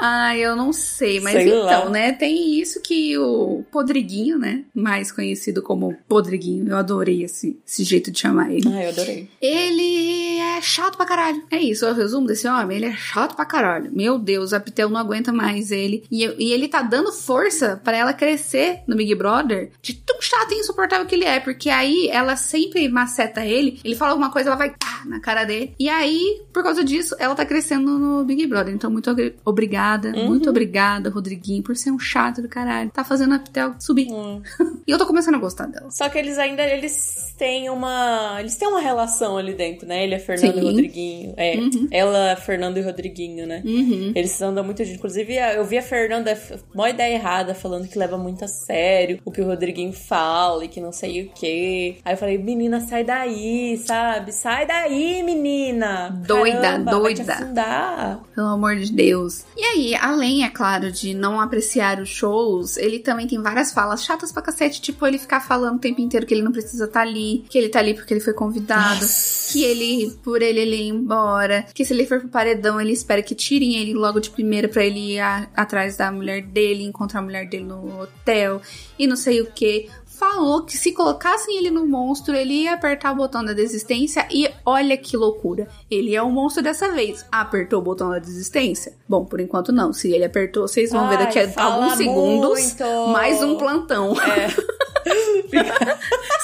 [0.00, 1.90] Ah, eu não sei, mas Sei então, lá.
[1.90, 2.12] né?
[2.12, 4.64] Tem isso que o Podriguinho, né?
[4.74, 6.68] Mais conhecido como Podriguinho.
[6.68, 8.68] Eu adorei esse, esse jeito de chamar ele.
[8.68, 9.28] Ai, eu adorei.
[9.40, 10.27] Ele
[10.58, 11.42] é chato pra caralho.
[11.50, 12.76] É isso, é o resumo desse homem.
[12.76, 13.90] Ele é chato pra caralho.
[13.92, 16.04] Meu Deus, a Pitel não aguenta mais ele.
[16.10, 20.52] E, e ele tá dando força pra ela crescer no Big Brother de tão chato
[20.52, 21.40] e insuportável que ele é.
[21.40, 23.80] Porque aí ela sempre maceta ele.
[23.84, 25.74] Ele fala alguma coisa, ela vai pá, na cara dele.
[25.78, 28.74] E aí, por causa disso, ela tá crescendo no Big Brother.
[28.74, 29.10] Então, muito
[29.44, 30.12] obrigada.
[30.14, 30.26] Uhum.
[30.26, 32.90] Muito obrigada, Rodriguinho, por ser um chato do caralho.
[32.90, 34.08] Tá fazendo a Pitel subir.
[34.10, 34.42] Uhum.
[34.86, 35.90] e eu tô começando a gostar dela.
[35.90, 38.36] Só que eles ainda eles têm uma.
[38.40, 40.04] Eles têm uma relação ali dentro, né?
[40.04, 40.18] Ele é
[40.52, 41.34] Fernando e Rodriguinho.
[41.36, 41.56] É.
[41.56, 41.88] Uhum.
[41.90, 43.62] Ela, Fernando e Rodriguinho, né?
[43.64, 44.12] Uhum.
[44.14, 44.98] Eles andam muito juntos.
[44.98, 46.36] Inclusive, eu vi a Fernanda,
[46.74, 50.68] mó ideia errada, falando que leva muito a sério o que o Rodriguinho fala e
[50.68, 51.96] que não sei o quê.
[52.04, 54.32] Aí eu falei, menina, sai daí, sabe?
[54.32, 56.10] Sai daí, menina!
[56.26, 57.24] Doida, Caramba, doida.
[57.24, 58.20] Vai te afundar.
[58.34, 59.44] Pelo amor de Deus.
[59.56, 64.04] E aí, além, é claro, de não apreciar os shows, ele também tem várias falas
[64.04, 67.00] chatas pra cacete, tipo ele ficar falando o tempo inteiro que ele não precisa estar
[67.00, 69.52] tá ali, que ele tá ali porque ele foi convidado, Nossa.
[69.52, 73.22] que ele, por ele, ele ir embora, que se ele for pro paredão, ele espera
[73.22, 77.20] que tirem ele logo de primeira para ele ir a, atrás da mulher dele, encontrar
[77.20, 78.60] a mulher dele no hotel
[78.98, 83.12] e não sei o que falou que se colocassem ele no monstro, ele ia apertar
[83.12, 85.68] o botão da desistência e olha que loucura.
[85.88, 87.24] Ele é o um monstro dessa vez.
[87.30, 88.94] Apertou o botão da desistência?
[89.08, 89.92] Bom, por enquanto não.
[89.92, 93.08] Se ele apertou, vocês vão Ai, ver daqui a alguns segundos muito.
[93.12, 94.14] mais um plantão.
[94.20, 94.48] É.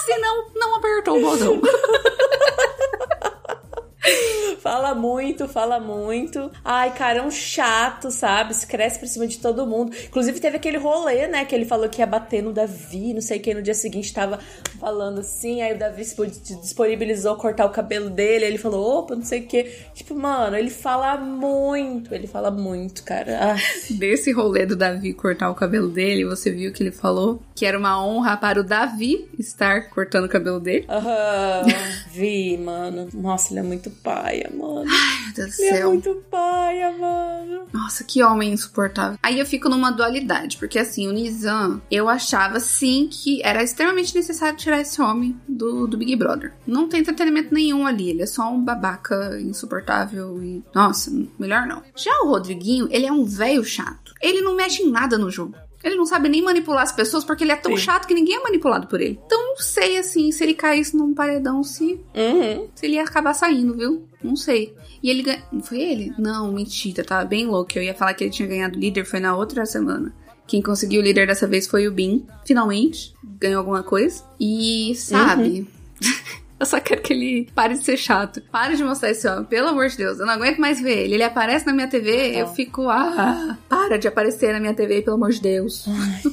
[0.07, 1.61] se não, não apertou o botão.
[4.61, 6.50] fala muito, fala muito.
[6.64, 8.55] Ai, cara, é um chato, sabe?
[8.55, 9.94] Se cresce por cima de todo mundo.
[10.07, 11.44] Inclusive, teve aquele rolê, né?
[11.44, 14.38] Que ele falou que ia bater no Davi, não sei quem, no dia seguinte tava
[14.78, 15.62] falando assim.
[15.62, 16.14] Aí o Davi se
[16.61, 18.44] disponibilizou cortar o cabelo dele.
[18.44, 19.64] Aí ele falou, opa, não sei o que.
[19.94, 22.14] Tipo, mano, ele fala muito.
[22.14, 23.38] Ele fala muito, cara.
[23.52, 23.61] Ai.
[23.90, 27.78] Desse rolê do Davi cortar o cabelo dele, você viu que ele falou que era
[27.78, 30.84] uma honra para o Davi estar cortando o cabelo dele?
[30.88, 32.11] Aham, uhum.
[32.12, 33.09] vi, mano.
[33.14, 34.84] Nossa, ele é muito paia, mano.
[34.88, 35.86] Ai, meu Deus do Ele é céu.
[35.86, 37.62] é muito paia, mano.
[37.72, 39.18] Nossa, que homem insuportável.
[39.22, 44.14] Aí eu fico numa dualidade, porque assim, o Nizam, eu achava sim que era extremamente
[44.14, 46.53] necessário tirar esse homem do, do Big Brother.
[46.66, 50.62] Não tem entretenimento nenhum ali, ele é só um babaca insuportável e.
[50.74, 51.82] Nossa, melhor não.
[51.97, 54.14] Já o Rodriguinho, ele é um velho chato.
[54.20, 55.55] Ele não mexe em nada no jogo.
[55.85, 57.82] Ele não sabe nem manipular as pessoas porque ele é tão Sim.
[57.82, 59.20] chato que ninguém é manipulado por ele.
[59.26, 62.68] Então não sei assim se ele caísse num paredão se, uhum.
[62.74, 64.09] se ele ia acabar saindo, viu?
[64.22, 64.74] Não sei.
[65.03, 65.43] E ele ganhou.
[65.62, 66.14] Foi ele?
[66.18, 67.72] Não, mentira, tava bem louco.
[67.76, 70.14] Eu ia falar que ele tinha ganhado líder, foi na outra semana.
[70.47, 73.14] Quem conseguiu o líder dessa vez foi o Bin, finalmente.
[73.39, 74.24] Ganhou alguma coisa.
[74.41, 75.61] E, sabe.
[75.61, 75.66] Uhum.
[76.64, 78.40] Eu só quero que ele pare de ser chato.
[78.50, 80.18] Pare de mostrar esse homem, pelo amor de Deus.
[80.18, 81.14] Eu não aguento mais ver ele.
[81.14, 85.16] Ele aparece na minha TV, eu fico, ah, para de aparecer na minha TV, pelo
[85.16, 85.84] amor de Deus.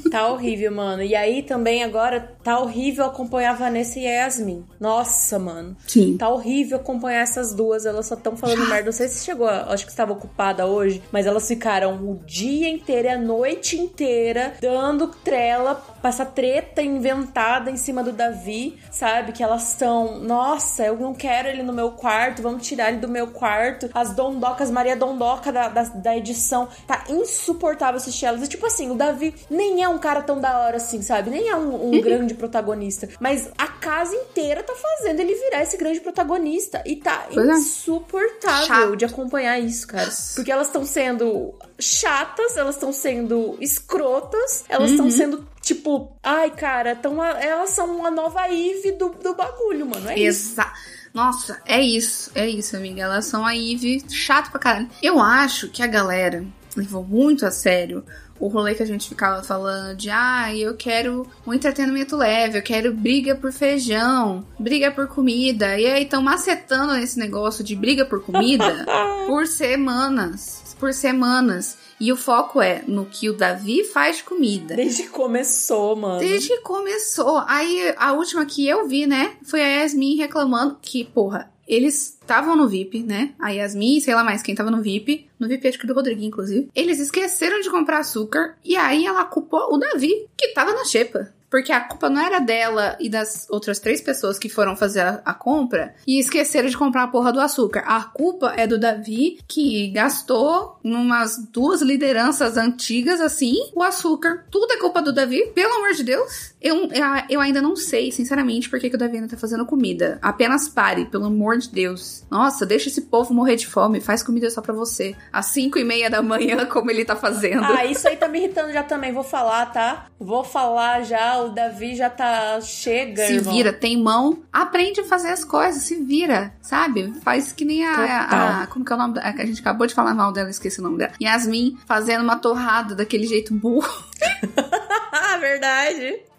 [0.09, 1.03] tá horrível, mano.
[1.03, 4.63] E aí também agora tá horrível acompanhar a Vanessa e a Yasmin.
[4.79, 5.75] Nossa, mano.
[5.85, 6.15] Sim.
[6.17, 7.85] Tá horrível acompanhar essas duas.
[7.85, 8.85] Elas só estão falando merda.
[8.85, 13.09] Não sei se chegou, acho que estava ocupada hoje, mas elas ficaram o dia inteiro
[13.09, 19.31] e a noite inteira dando trela essa treta inventada em cima do Davi, sabe?
[19.31, 23.07] Que elas estão, nossa, eu não quero ele no meu quarto, vamos tirar ele do
[23.07, 23.89] meu quarto.
[23.93, 28.43] As dondocas, Maria Dondoca da, da, da edição, tá insuportável assistir elas.
[28.43, 31.29] E tipo assim, o Davi nem é um cara tão da hora assim, sabe?
[31.29, 33.07] Nem é um, um grande protagonista.
[33.19, 36.81] Mas a casa inteira tá fazendo ele virar esse grande protagonista.
[36.85, 37.39] E tá é.
[37.39, 38.95] insuportável Chato.
[38.95, 40.09] de acompanhar isso, cara.
[40.35, 45.11] Porque elas estão sendo chatas, elas estão sendo escrotas, elas estão uhum.
[45.11, 50.09] sendo tipo, ai, cara, tão, elas são uma nova Eve do, do bagulho, mano.
[50.09, 50.79] É Exato.
[51.13, 53.03] Nossa, é isso, é isso, amiga.
[53.03, 54.89] Elas são a Eve chato pra caralho.
[55.01, 56.45] Eu acho que a galera
[56.75, 58.03] levou muito a sério
[58.41, 62.63] o rolê que a gente ficava falando de ah, eu quero um entretenimento leve, eu
[62.63, 65.79] quero briga por feijão, briga por comida.
[65.79, 68.83] E aí estão macetando esse negócio de briga por comida
[69.27, 70.75] por semanas.
[70.79, 71.77] Por semanas.
[72.01, 74.75] E o foco é no que o Davi faz de comida.
[74.75, 76.19] Desde que começou, mano.
[76.19, 77.43] Desde que começou.
[77.45, 82.55] Aí a última que eu vi, né, foi a Yasmin reclamando que, porra, eles estavam
[82.55, 83.35] no VIP, né?
[83.39, 85.29] A Yasmin, sei lá mais quem tava no VIP.
[85.39, 86.69] No VIP, acho que do Rodriguinho, inclusive.
[86.75, 88.57] Eles esqueceram de comprar açúcar.
[88.65, 91.31] E aí ela culpou o Davi, que tava na xepa.
[91.51, 95.21] Porque a culpa não era dela e das outras três pessoas que foram fazer a,
[95.25, 97.83] a, compra e esqueceram de comprar a porra do açúcar.
[97.85, 104.45] A culpa é do Davi, que gastou numas duas lideranças antigas, assim, o açúcar.
[104.49, 106.50] Tudo é culpa do Davi, pelo amor de Deus.
[106.61, 106.89] Eu,
[107.27, 110.19] eu ainda não sei, sinceramente, por que, que o Davi ainda tá fazendo comida.
[110.21, 112.23] Apenas pare, pelo amor de Deus.
[112.29, 115.15] Nossa, deixa esse povo morrer de fome, faz comida só pra você.
[115.33, 117.63] Às 5 e meia da manhã, como ele tá fazendo.
[117.63, 119.11] Ah, isso aí tá me irritando já também.
[119.11, 120.05] Vou falar, tá?
[120.19, 122.61] Vou falar já o Davi já tá.
[122.61, 123.25] Chega.
[123.25, 123.53] Se irmão.
[123.53, 124.43] vira, tem mão.
[124.53, 127.11] Aprende a fazer as coisas, se vira, sabe?
[127.23, 127.95] Faz que nem a.
[127.95, 129.21] a, a como que é o nome da.
[129.21, 131.13] A gente acabou de falar mal dela, esqueci o nome dela.
[131.19, 133.89] Yasmin fazendo uma torrada daquele jeito burro.
[135.39, 136.30] Verdade.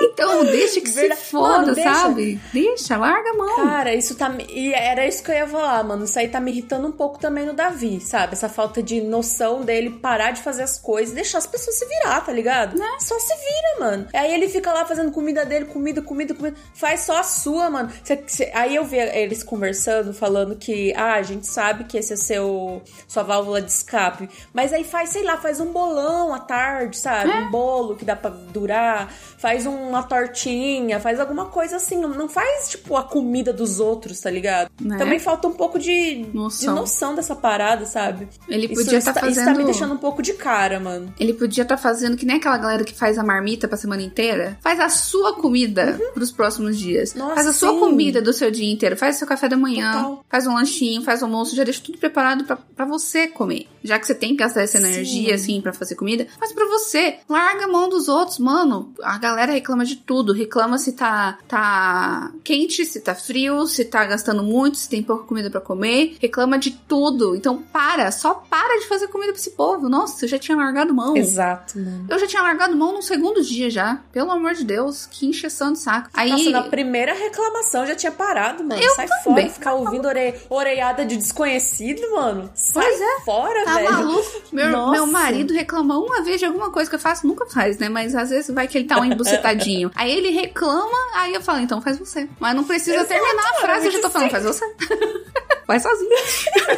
[0.00, 1.20] Então, deixa que Verdade.
[1.20, 1.94] se foda, Mano, deixa.
[1.94, 2.40] sabe?
[2.52, 3.56] Deixa, larga a mão.
[3.56, 4.32] Cara, isso tá.
[4.48, 6.04] E era isso que eu ia falar, mano.
[6.04, 8.32] Isso aí tá me irritando um pouco também no Davi, sabe?
[8.32, 11.86] Essa falta de noção dele parar de fazer as coisas e deixar as pessoas se
[11.86, 12.76] virar, tá ligado?
[12.78, 12.86] Né?
[12.98, 14.08] Só se vira, mano.
[14.12, 16.56] Aí ele fica lá fazendo comida dele, comida, comida, comida.
[16.74, 17.90] Faz só a sua, mano.
[18.04, 22.12] Cê- cê- Aí eu vi eles conversando, falando que, ah, a gente sabe que esse
[22.12, 24.28] é seu sua válvula de escape.
[24.52, 27.30] Mas aí faz, sei lá, faz um bolão à tarde, sabe?
[27.30, 27.34] É.
[27.36, 29.12] Um bolo que dá pra durar.
[29.38, 31.96] Faz uma tortinha, faz alguma coisa assim.
[32.00, 34.70] Não- faz, tipo, a comida dos outros, tá ligado?
[34.80, 34.96] Né?
[34.98, 36.74] Também falta um pouco de Noção.
[36.74, 38.28] de noção dessa parada, sabe?
[38.48, 39.58] Ele podia estar está- Isso tá fazendo.
[39.58, 41.12] me deixando um pouco de cara, mano.
[41.18, 44.58] Ele podia estar fazendo que nem aquela galera que faz a marmita pra semana inteira.
[44.60, 47.12] Faz a sua comida pros próximos dias.
[47.12, 47.18] Uhum.
[47.20, 47.78] Nossa, faz a sua sim.
[47.80, 48.96] comida do seu dia inteiro.
[48.96, 49.92] Faz o seu café da manhã.
[49.92, 50.24] Total.
[50.28, 51.54] Faz um lanchinho, faz o almoço.
[51.56, 53.66] Já deixa tudo preparado pra, pra você comer.
[53.82, 54.84] Já que você tem que gastar essa Sim.
[54.84, 57.16] energia, assim, pra fazer comida, faz pra você.
[57.28, 58.92] Larga a mão dos outros, mano.
[59.02, 60.32] A galera reclama de tudo.
[60.32, 65.24] Reclama se tá, tá quente, se tá frio, se tá gastando muito, se tem pouca
[65.24, 66.16] comida pra comer.
[66.20, 67.34] Reclama de tudo.
[67.34, 69.88] Então para, só para de fazer comida pra esse povo.
[69.88, 71.16] Nossa, eu já tinha largado mão.
[71.16, 72.06] Exato, mano.
[72.08, 74.00] Eu já tinha largado mão no segundo dia já.
[74.12, 76.08] Pelo amor de Deus, que encheção de saco.
[76.14, 78.80] Aí, Nossa, na primeira reclamação já tinha parado, mano.
[78.80, 79.22] Eu Sai também.
[79.24, 80.34] fora, ficar ouvindo ore...
[80.48, 82.50] orelhada de desconhecido, mano.
[82.54, 83.20] Sai Pois é.
[83.24, 83.92] fora, tá velho.
[83.92, 84.42] maluco?
[84.52, 84.92] Meu, Nossa.
[84.92, 87.88] meu marido reclama uma vez de alguma coisa que eu faço, nunca faz, né?
[87.88, 89.90] Mas às vezes vai que ele tá um embucetadinho.
[89.94, 92.28] aí ele reclama, aí eu falo, então faz você.
[92.38, 94.64] Mas não precisa Exato, terminar a frase, eu já tô falando, faz você.
[95.66, 96.10] Faz sozinho.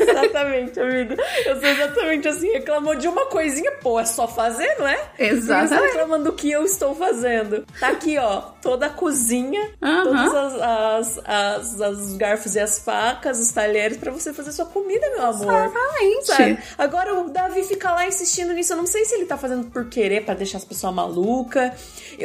[0.00, 1.14] exatamente, amigo.
[1.44, 2.50] Eu sou exatamente assim.
[2.52, 4.98] Reclamou de uma coisinha, pô, é só fazer, não é?
[5.18, 5.92] Exatamente.
[5.92, 7.66] reclamando do que eu estou fazendo.
[7.78, 12.78] Tá aqui, ó, toda a cozinha, todas as, as, as, as- os garfos e as
[12.78, 15.52] facas, os talheres pra você fazer sua comida, meu amor.
[15.66, 16.26] Exatamente.
[16.26, 16.58] Sabe?
[16.78, 18.72] Agora o Davi fica lá insistindo nisso.
[18.72, 21.72] Eu não sei se ele tá fazendo por querer, pra deixar as pessoas malucas.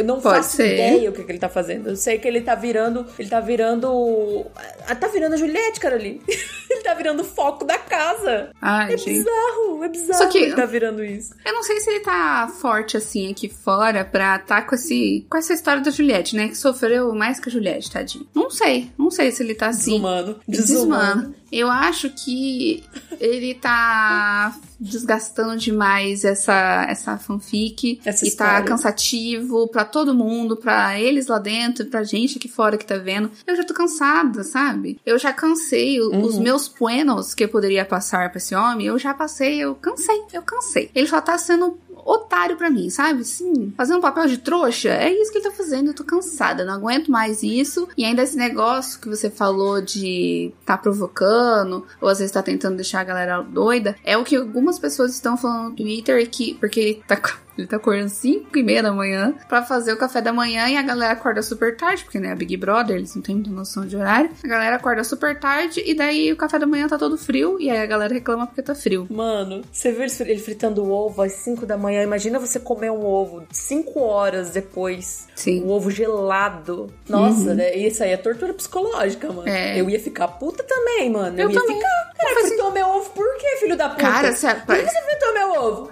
[0.04, 0.74] Eu não Pode faço ser.
[0.74, 1.90] ideia o que, que ele tá fazendo.
[1.90, 3.06] Eu sei que ele tá virando.
[3.18, 4.46] Ele tá virando.
[4.88, 6.22] ah, Tá virando a Juliette, Caroline.
[6.70, 8.52] ele tá virando o foco da casa.
[8.62, 9.10] Ai, É gente.
[9.20, 11.34] bizarro, é bizarro Só que- ele tá virando isso.
[11.46, 15.38] Eu não sei se ele tá forte assim aqui fora pra tá com, esse, com
[15.38, 16.48] essa história da Juliette, né?
[16.50, 18.28] Que sofreu mais que a Juliette, tadinho.
[18.34, 18.92] Não sei.
[18.98, 19.92] Não sei se ele tá assim.
[19.92, 20.40] Desumano.
[20.48, 21.14] Desumano.
[21.16, 21.36] Desumano.
[21.54, 22.84] Eu acho que
[23.20, 28.02] ele tá desgastando demais essa, essa fanfic.
[28.04, 32.76] Essa e tá cansativo pra todo mundo, pra eles lá dentro, pra gente aqui fora
[32.76, 33.30] que tá vendo.
[33.46, 35.00] Eu já tô cansada, sabe?
[35.06, 36.02] Eu já cansei.
[36.02, 36.24] Uhum.
[36.24, 40.24] Os meus puenos que eu poderia passar pra esse homem, eu já passei, eu cansei,
[40.34, 40.90] eu cansei.
[40.96, 43.24] Ele só tá sendo otário pra mim, sabe?
[43.24, 45.88] Sim, fazendo um papel de trouxa, é isso que ele tá fazendo.
[45.88, 47.88] Eu tô cansada, não aguento mais isso.
[47.98, 52.76] E ainda esse negócio que você falou de tá provocando, ou às vezes tá tentando
[52.76, 56.80] deixar a galera doida, é o que algumas pessoas estão falando no Twitter, que, porque
[56.80, 57.20] ele tá.
[57.58, 60.78] Ele tá acordando 5 e meia da manhã pra fazer o café da manhã e
[60.78, 63.86] a galera acorda super tarde, porque né, a Big Brother, eles não têm muita noção
[63.86, 64.30] de horário.
[64.44, 67.70] A galera acorda super tarde e daí o café da manhã tá todo frio e
[67.70, 69.08] aí a galera reclama porque tá frio.
[69.10, 72.02] Mano, você viu ele fri- ele fritando o ovo às 5 da manhã?
[72.04, 75.28] Imagina você comer um ovo 5 horas depois.
[75.36, 75.62] Sim.
[75.64, 76.92] O ovo gelado.
[77.08, 77.76] Nossa, né?
[77.76, 79.42] Isso aí é tortura psicológica, mano.
[79.42, 79.48] Uhum.
[79.48, 79.80] É.
[79.80, 81.40] Eu ia ficar puta também, mano.
[81.40, 81.76] Eu ia também.
[81.76, 82.14] ficar.
[82.24, 84.02] Cara, fritou meu ovo por quê, filho da puta?
[84.02, 85.92] Cara, você, Por que você fritou meu ovo?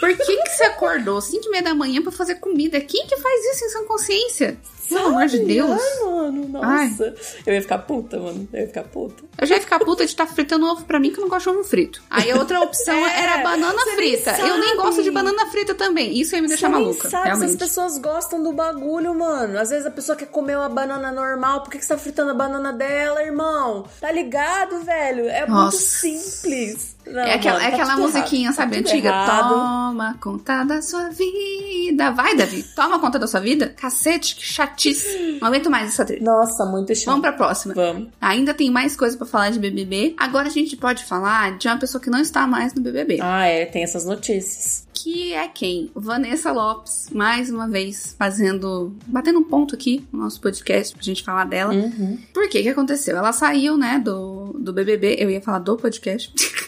[0.00, 2.80] por que, que você acordou 5 e meia da manhã pra fazer comida?
[2.80, 4.58] Quem que faz isso em sã consciência?
[4.94, 5.70] Pelo amor de Deus.
[5.80, 7.14] Ai, mano, nossa.
[7.46, 8.48] Eu ia ficar puta, mano.
[8.52, 9.24] Eu ia ficar puta.
[9.38, 11.50] Eu já ia ficar puta de estar fritando ovo pra mim que eu não gosto
[11.50, 12.02] de ovo frito.
[12.10, 14.32] Aí a outra opção É, era banana frita.
[14.38, 16.18] Eu nem gosto de banana frita também.
[16.20, 17.08] Isso ia me deixar Você nem maluca.
[17.08, 17.58] sabe se as realmente.
[17.58, 19.58] pessoas gostam do bagulho, mano.
[19.58, 21.62] Às vezes a pessoa quer comer uma banana normal.
[21.62, 23.86] Por que, que você tá fritando a banana dela, irmão?
[24.00, 25.28] Tá ligado, velho?
[25.28, 25.76] É Nossa.
[26.06, 26.96] muito simples.
[27.06, 28.56] Não, É aquela, mano, é tá aquela musiquinha, errado.
[28.56, 29.08] sabe, Tá antiga?
[29.08, 29.48] errado.
[29.54, 32.10] Toma conta da sua vida.
[32.12, 32.62] Vai, Davi.
[32.62, 33.74] Toma conta da sua vida.
[33.76, 34.44] Cacete, que
[34.80, 35.38] chatice.
[35.40, 36.22] Não aguento mais essa trilha.
[36.22, 37.06] Nossa, muito chato.
[37.06, 37.74] Vamos pra próxima.
[37.74, 38.08] Vamos.
[38.20, 40.14] Ainda tem mais coisa pra falar de BBB.
[40.18, 43.18] Agora a gente pode falar de uma pessoa que não está mais no BBB.
[43.20, 44.86] Ah, é, tem essas notícias.
[44.92, 45.90] Que é quem?
[45.94, 48.94] Vanessa Lopes, mais uma vez, fazendo.
[49.06, 51.72] batendo um ponto aqui no nosso podcast pra gente falar dela.
[51.72, 52.18] Uhum.
[52.34, 52.60] Por quê?
[52.60, 53.16] O que aconteceu?
[53.16, 55.16] Ela saiu, né, do, do BBB.
[55.18, 56.32] Eu ia falar do podcast.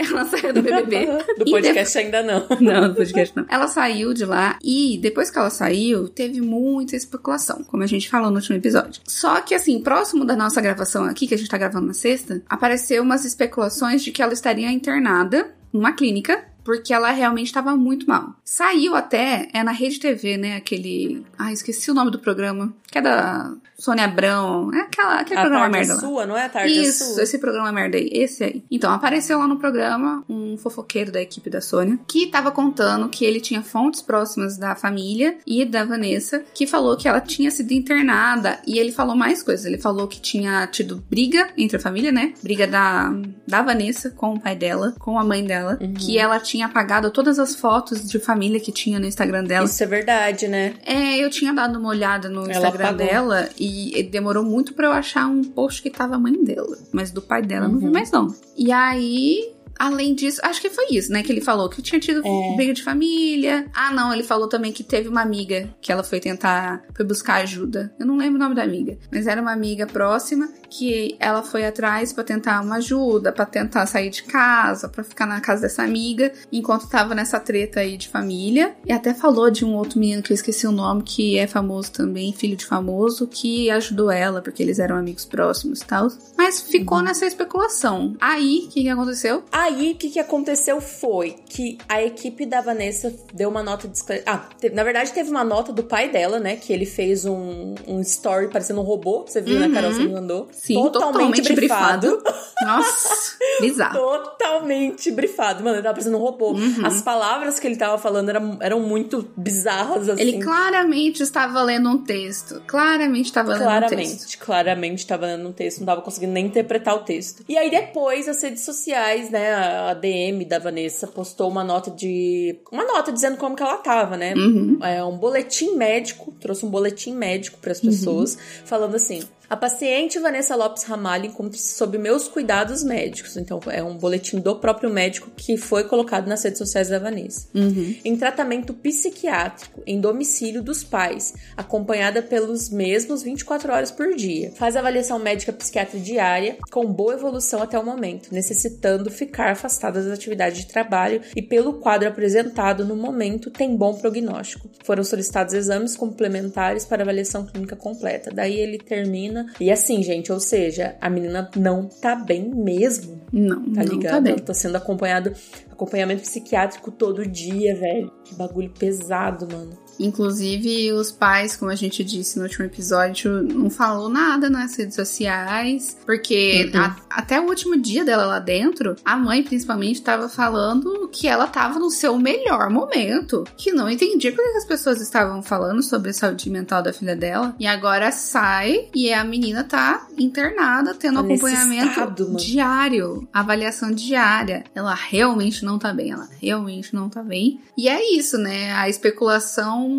[0.00, 1.06] Ela saiu do BBB.
[1.38, 2.46] Do podcast ainda não.
[2.60, 3.44] não, do podcast não.
[3.48, 8.08] Ela saiu de lá e depois que ela saiu, teve muita especulação, como a gente
[8.08, 9.02] falou no último episódio.
[9.06, 12.42] Só que assim, próximo da nossa gravação aqui, que a gente tá gravando na sexta,
[12.48, 18.06] apareceu umas especulações de que ela estaria internada numa clínica porque ela realmente estava muito
[18.06, 18.34] mal.
[18.44, 20.56] Saiu até, é na Rede TV, né?
[20.56, 21.24] Aquele.
[21.38, 22.72] Ah, esqueci o nome do programa.
[22.90, 24.70] Que é da Sônia Abrão.
[24.74, 26.00] É aquela, aquele a programa tarde merda é lá.
[26.00, 27.22] sua, não é a tarde é Isso, sua?
[27.22, 28.64] esse programa merda aí, esse aí.
[28.68, 33.24] Então, apareceu lá no programa um fofoqueiro da equipe da Sônia que tava contando que
[33.24, 37.70] ele tinha fontes próximas da família e da Vanessa que falou que ela tinha sido
[37.72, 39.64] internada e ele falou mais coisas.
[39.66, 42.34] Ele falou que tinha tido briga entre a família, né?
[42.42, 43.12] Briga da,
[43.46, 45.94] da Vanessa com o pai dela, com a mãe dela, Uhum.
[45.94, 49.66] que ela tinha apagado todas as fotos de família que tinha no Instagram dela.
[49.66, 50.74] Isso é verdade, né?
[50.84, 53.06] É, eu tinha dado uma olhada no Ela Instagram apagou.
[53.06, 56.76] dela e demorou muito pra eu achar um post que tava a mãe dela.
[56.92, 57.92] Mas do pai dela eu não vi Uhum.
[57.92, 58.34] mais não.
[58.56, 61.22] E aí, além disso, acho que foi isso, né?
[61.22, 62.56] Que ele falou que tinha tido É.
[62.56, 63.66] briga de família.
[63.74, 67.36] Ah, não, ele falou também que teve uma amiga que ela foi tentar, foi buscar
[67.42, 67.92] ajuda.
[67.98, 71.64] Eu não lembro o nome da amiga, mas era uma amiga próxima que ela foi
[71.66, 75.82] atrás pra tentar uma ajuda, pra tentar sair de casa, pra ficar na casa dessa
[75.82, 78.74] amiga, enquanto tava nessa treta aí de família.
[78.86, 81.90] E até falou de um outro menino que eu esqueci o nome, que é famoso
[81.90, 86.08] também, filho de famoso, que ajudou ela, porque eles eram amigos próximos e tal.
[86.36, 87.04] Mas ficou Uhum.
[87.04, 88.14] nessa especulação.
[88.20, 89.42] Aí, o que, que aconteceu?
[89.50, 93.96] Aí, o que, que aconteceu foi que a equipe da Vanessa deu uma nota de
[93.96, 96.56] esclare- Ah, teve- na verdade, teve uma nota do pai dela, né?
[96.56, 99.24] Que ele fez um, um story parecendo um robô.
[99.26, 99.68] Você viu, Uhum.
[99.68, 99.92] né, Carol?
[99.92, 100.48] Você me mandou.
[100.52, 102.22] Sim, totalmente, brifado.
[102.62, 103.98] Nossa, bizarro.
[103.98, 105.62] Totalmente brifado.
[105.62, 106.52] Mano, ele tava parecendo um robô.
[106.52, 106.84] Uhum.
[106.86, 110.20] As palavras que ele tava falando eram, eram muito bizarras, assim.
[110.20, 112.62] Ele claramente estava lendo um texto.
[112.66, 113.88] Claramente estava lendo um texto.
[113.90, 117.44] Claramente, claramente tava lendo um texto, não tava conseguindo nem interpretar o texto.
[117.48, 119.59] E aí depois as redes sociais, né,
[119.90, 124.16] a DM da Vanessa postou uma nota de uma nota dizendo como que ela tava,
[124.16, 124.34] né?
[124.34, 124.78] Uhum.
[124.82, 130.16] É um boletim médico, trouxe um boletim médico para as pessoas, falando assim: a paciente
[130.20, 133.36] Vanessa Lopes Ramalho encontra-se sob meus cuidados médicos.
[133.36, 137.48] Então, é um boletim do próprio médico que foi colocado nas redes sociais da Vanessa.
[137.52, 137.96] Uhum.
[138.04, 144.52] Em tratamento psiquiátrico, em domicílio dos pais, acompanhada pelos mesmos 24 horas por dia.
[144.54, 150.12] Faz avaliação médica psiquiátrica diária, com boa evolução até o momento, necessitando ficar afastada das
[150.12, 154.70] atividades de trabalho e, pelo quadro apresentado no momento, tem bom prognóstico.
[154.84, 158.30] Foram solicitados exames complementares para avaliação clínica completa.
[158.32, 159.39] Daí ele termina.
[159.60, 163.20] E assim, gente, ou seja, a menina não tá bem mesmo.
[163.32, 164.12] Não, Tá não ligado?
[164.14, 164.32] tá bem.
[164.32, 165.32] Ela tá sendo acompanhado,
[165.70, 168.10] acompanhamento psiquiátrico todo dia, velho.
[168.24, 169.78] Que bagulho pesado, mano.
[170.00, 174.94] Inclusive, os pais, como a gente disse no último episódio, não falou nada nas redes
[174.94, 176.80] sociais, porque Uhum.
[176.80, 181.44] a- até o último dia dela lá dentro, a mãe principalmente estava falando que ela
[181.44, 186.10] estava no seu melhor momento, que não entendia por que as pessoas estavam falando sobre
[186.10, 191.16] a saúde mental da filha dela, e agora sai e a menina tá internada, tendo
[191.16, 194.64] Tá nesse acompanhamento estado, diário, avaliação diária.
[194.74, 197.60] Ela realmente não tá bem, ela realmente não tá bem.
[197.76, 198.72] E é isso, né?
[198.72, 199.89] A especulação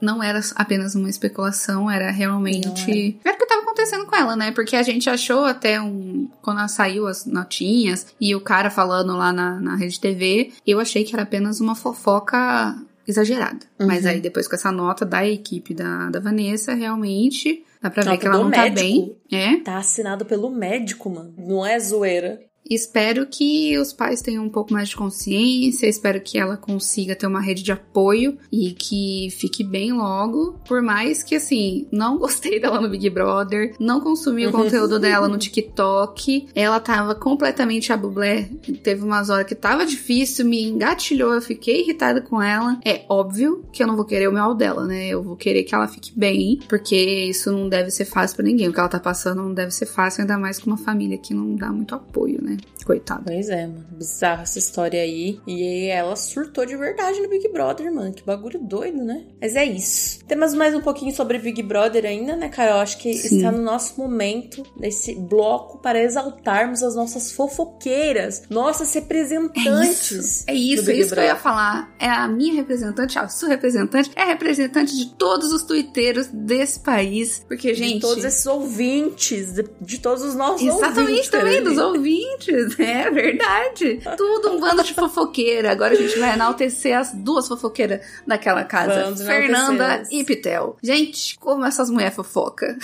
[0.00, 3.18] não era apenas uma especulação, era realmente.
[3.24, 4.50] Era o que tava acontecendo com ela, né?
[4.52, 6.28] Porque a gente achou até um.
[6.40, 10.80] Quando ela saiu as notinhas e o cara falando lá na, na rede TV, eu
[10.80, 12.76] achei que era apenas uma fofoca
[13.06, 13.60] exagerada.
[13.78, 13.86] Uhum.
[13.86, 18.10] Mas aí depois com essa nota da equipe da, da Vanessa, realmente dá pra ver
[18.10, 18.80] Nota que ela não tá médico.
[18.80, 19.16] bem.
[19.30, 19.56] É.
[19.58, 21.34] Tá assinado pelo médico, mano.
[21.36, 22.40] Não é zoeira.
[22.68, 27.26] Espero que os pais tenham um pouco mais de consciência, espero que ela consiga ter
[27.26, 30.54] uma rede de apoio e que fique bem logo.
[30.66, 35.28] Por mais que, assim, não gostei dela no Big Brother, não consumi o conteúdo dela
[35.28, 38.48] no TikTok, ela tava completamente a bublé.
[38.82, 42.78] Teve umas horas que tava difícil, me engatilhou, eu fiquei irritada com ela.
[42.84, 45.08] É óbvio que eu não vou querer o mal dela, né?
[45.08, 48.68] Eu vou querer que ela fique bem, porque isso não deve ser fácil pra ninguém.
[48.68, 51.34] O que ela tá passando não deve ser fácil, ainda mais com uma família que
[51.34, 52.51] não dá muito apoio, né?
[52.84, 53.22] Coitada.
[53.26, 53.86] Pois é, mano.
[53.92, 55.40] Bizarra essa história aí.
[55.46, 58.12] E ela surtou de verdade no Big Brother, mano.
[58.12, 59.24] Que bagulho doido, né?
[59.40, 60.18] Mas é isso.
[60.26, 62.80] Temos mais um pouquinho sobre Big Brother ainda, né, Carol?
[62.80, 63.36] Acho que Sim.
[63.36, 70.44] está no nosso momento, nesse bloco, para exaltarmos as nossas fofoqueiras, nossas representantes.
[70.46, 71.94] É isso, é Big isso que eu ia falar.
[71.98, 77.44] É a minha representante, a sua representante, é representante de todos os tuiteiros desse país.
[77.46, 77.94] Porque, gente.
[77.94, 81.28] De todos esses ouvintes, de, de todos os nossos Exatamente ouvintes.
[81.28, 81.64] também, ali.
[81.64, 82.41] dos ouvintes.
[82.78, 84.00] É verdade.
[84.16, 85.70] Tudo um bando de fofoqueira.
[85.72, 89.04] Agora a gente vai enaltecer as duas fofoqueiras daquela casa.
[89.04, 90.76] Vamos Fernanda e Pitel.
[90.82, 92.76] Gente, como essas mulheres fofoca.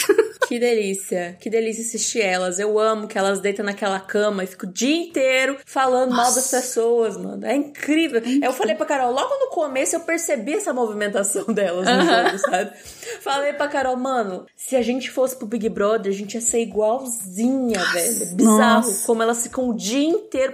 [0.47, 2.59] Que delícia, que delícia assistir elas.
[2.59, 6.37] Eu amo que elas deitam naquela cama e ficam o dia inteiro falando mal das
[6.37, 6.57] Nossa.
[6.57, 7.45] pessoas, mano.
[7.45, 8.23] É incrível.
[8.43, 12.73] Eu falei pra Carol, logo no começo eu percebi essa movimentação delas no jogo, sabe?
[13.21, 16.61] Falei pra Carol, mano, se a gente fosse pro Big Brother, a gente ia ser
[16.63, 18.23] igualzinha, velho.
[18.23, 19.07] É Bizarro Nossa.
[19.07, 20.53] como elas se ficam o dia inteiro.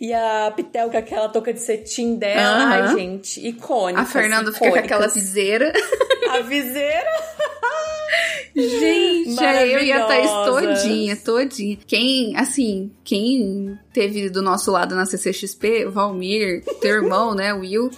[0.00, 2.64] E a Pitel com aquela touca de cetim dela.
[2.64, 2.72] Uhum.
[2.72, 4.00] Ai, gente, icônica.
[4.00, 5.72] A Fernanda fica com aquela viseira.
[6.30, 7.08] A viseira.
[8.54, 11.78] Gente, eu ia estar todinha, todinha.
[11.86, 17.90] Quem, assim, quem teve do nosso lado na CCXP, Valmir, teu irmão, né, Will,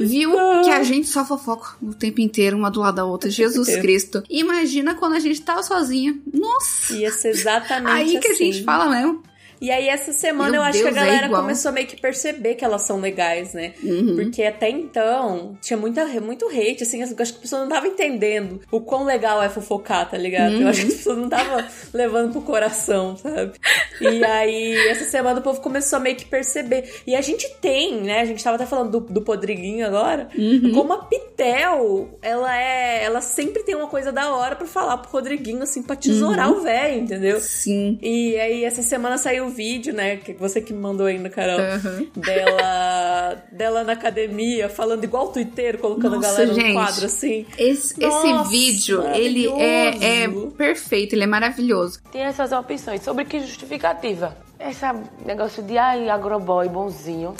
[0.00, 0.32] viu
[0.64, 3.28] que a gente só fofoca o tempo inteiro, uma do lado da outra.
[3.28, 4.22] Jesus Cristo.
[4.30, 6.18] Imagina quando a gente tava sozinha.
[6.32, 6.94] Nossa!
[6.94, 8.48] Ia ser exatamente Aí que assim.
[8.48, 9.22] a gente fala mesmo.
[9.62, 11.72] E aí, essa semana Meu eu acho Deus, que a é galera é começou a
[11.72, 13.74] meio que perceber que elas são legais, né?
[13.80, 14.16] Uhum.
[14.16, 17.86] Porque até então tinha muita, muito hate, assim, eu acho que a pessoa não tava
[17.86, 20.54] entendendo o quão legal é fofocar, tá ligado?
[20.54, 20.62] Uhum.
[20.62, 23.52] Eu acho que a pessoa não tava levando pro coração, sabe?
[24.00, 26.92] E aí, essa semana o povo começou a meio que perceber.
[27.06, 28.20] E a gente tem, né?
[28.20, 30.72] A gente tava até falando do, do Podriguinho agora, uhum.
[30.74, 33.04] como a Pitel, ela é.
[33.04, 36.58] Ela sempre tem uma coisa da hora para falar pro Rodriguinho, assim, pra tesourar uhum.
[36.58, 37.40] o velho, entendeu?
[37.40, 37.96] Sim.
[38.02, 40.16] E aí, essa semana saiu vídeo, né?
[40.16, 41.60] Que você que me mandou ainda, Carol.
[41.60, 42.10] Uhum.
[42.16, 47.06] Dela, dela na academia, falando igual o Twitter, colocando Nossa, a galera gente, no quadro
[47.06, 47.46] assim.
[47.56, 52.00] Esse, Nossa, esse vídeo, ele é, é perfeito, ele é maravilhoso.
[52.10, 53.02] Tem essas opções.
[53.02, 54.36] Sobre que justificativa?
[54.58, 54.84] Esse
[55.24, 57.34] negócio de ai, agroboy bonzinho,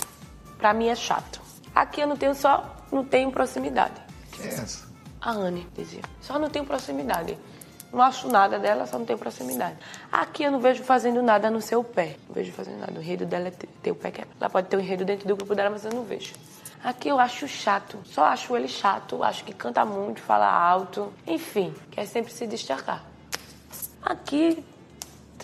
[0.59, 1.41] pra mim é chato.
[1.75, 3.95] Aqui eu não tenho só, não tenho proximidade.
[4.33, 4.91] Quem é essa?
[5.21, 6.03] A Anne dizia.
[6.21, 7.39] Só não tenho proximidade.
[7.93, 9.77] Não acho nada dela, só não tenho proximidade.
[10.11, 12.17] Aqui eu não vejo fazendo nada no seu pé.
[12.27, 12.93] Não vejo fazendo nada.
[12.99, 14.37] O enredo dela é ter o pé quebrado.
[14.41, 16.33] Ela pode ter um enredo dentro do grupo dela, mas eu não vejo.
[16.83, 17.99] Aqui eu acho chato.
[18.07, 19.23] Só acho ele chato.
[19.23, 21.13] Acho que canta muito, fala alto.
[21.27, 23.05] Enfim, quer sempre se destacar.
[24.03, 24.65] Aqui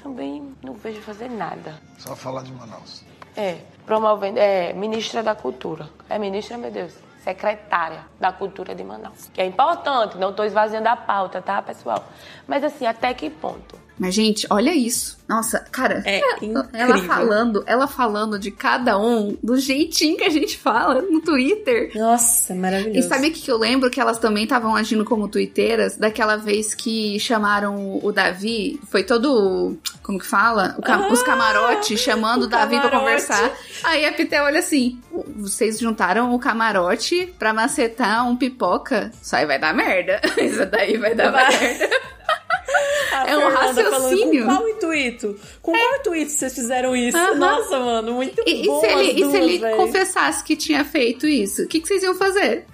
[0.02, 1.78] também não vejo fazer nada.
[1.98, 3.04] Só falar de Manaus.
[3.36, 4.38] É, promovendo.
[4.38, 5.90] É, ministra da Cultura.
[6.08, 9.30] É ministra, meu Deus secretária da Cultura de Manaus.
[9.34, 12.02] Que é importante, não estou esvaziando a pauta, tá, pessoal?
[12.46, 13.87] Mas assim, até que ponto?
[13.98, 15.18] Mas, gente, olha isso.
[15.28, 20.30] Nossa, cara, é ela, ela, falando, ela falando de cada um do jeitinho que a
[20.30, 21.90] gente fala no Twitter.
[21.94, 22.98] Nossa, maravilhoso.
[22.98, 23.90] E sabe o que eu lembro?
[23.90, 28.80] Que elas também estavam agindo como twitteiras daquela vez que chamaram o Davi.
[28.88, 29.76] Foi todo.
[30.02, 30.76] Como que fala?
[30.82, 32.88] Ah, os camarotes chamando o Davi camarote.
[32.90, 33.52] pra conversar.
[33.84, 34.98] Aí a Pitel olha assim:
[35.36, 39.10] vocês juntaram o camarote pra macetar um pipoca.
[39.20, 40.22] Isso aí vai dar merda.
[40.40, 41.50] Isso daí vai dar vai.
[41.50, 41.90] merda.
[43.26, 44.46] É um raciocínio.
[44.46, 45.40] com qual intuito?
[45.62, 45.78] Com é.
[45.78, 47.16] qual intuito vocês fizeram isso?
[47.16, 47.36] Uhum.
[47.36, 48.42] Nossa, mano, muito bom.
[48.46, 51.62] E se ele, duas, e se ele confessasse que tinha feito isso?
[51.62, 52.64] O que, que vocês iam fazer?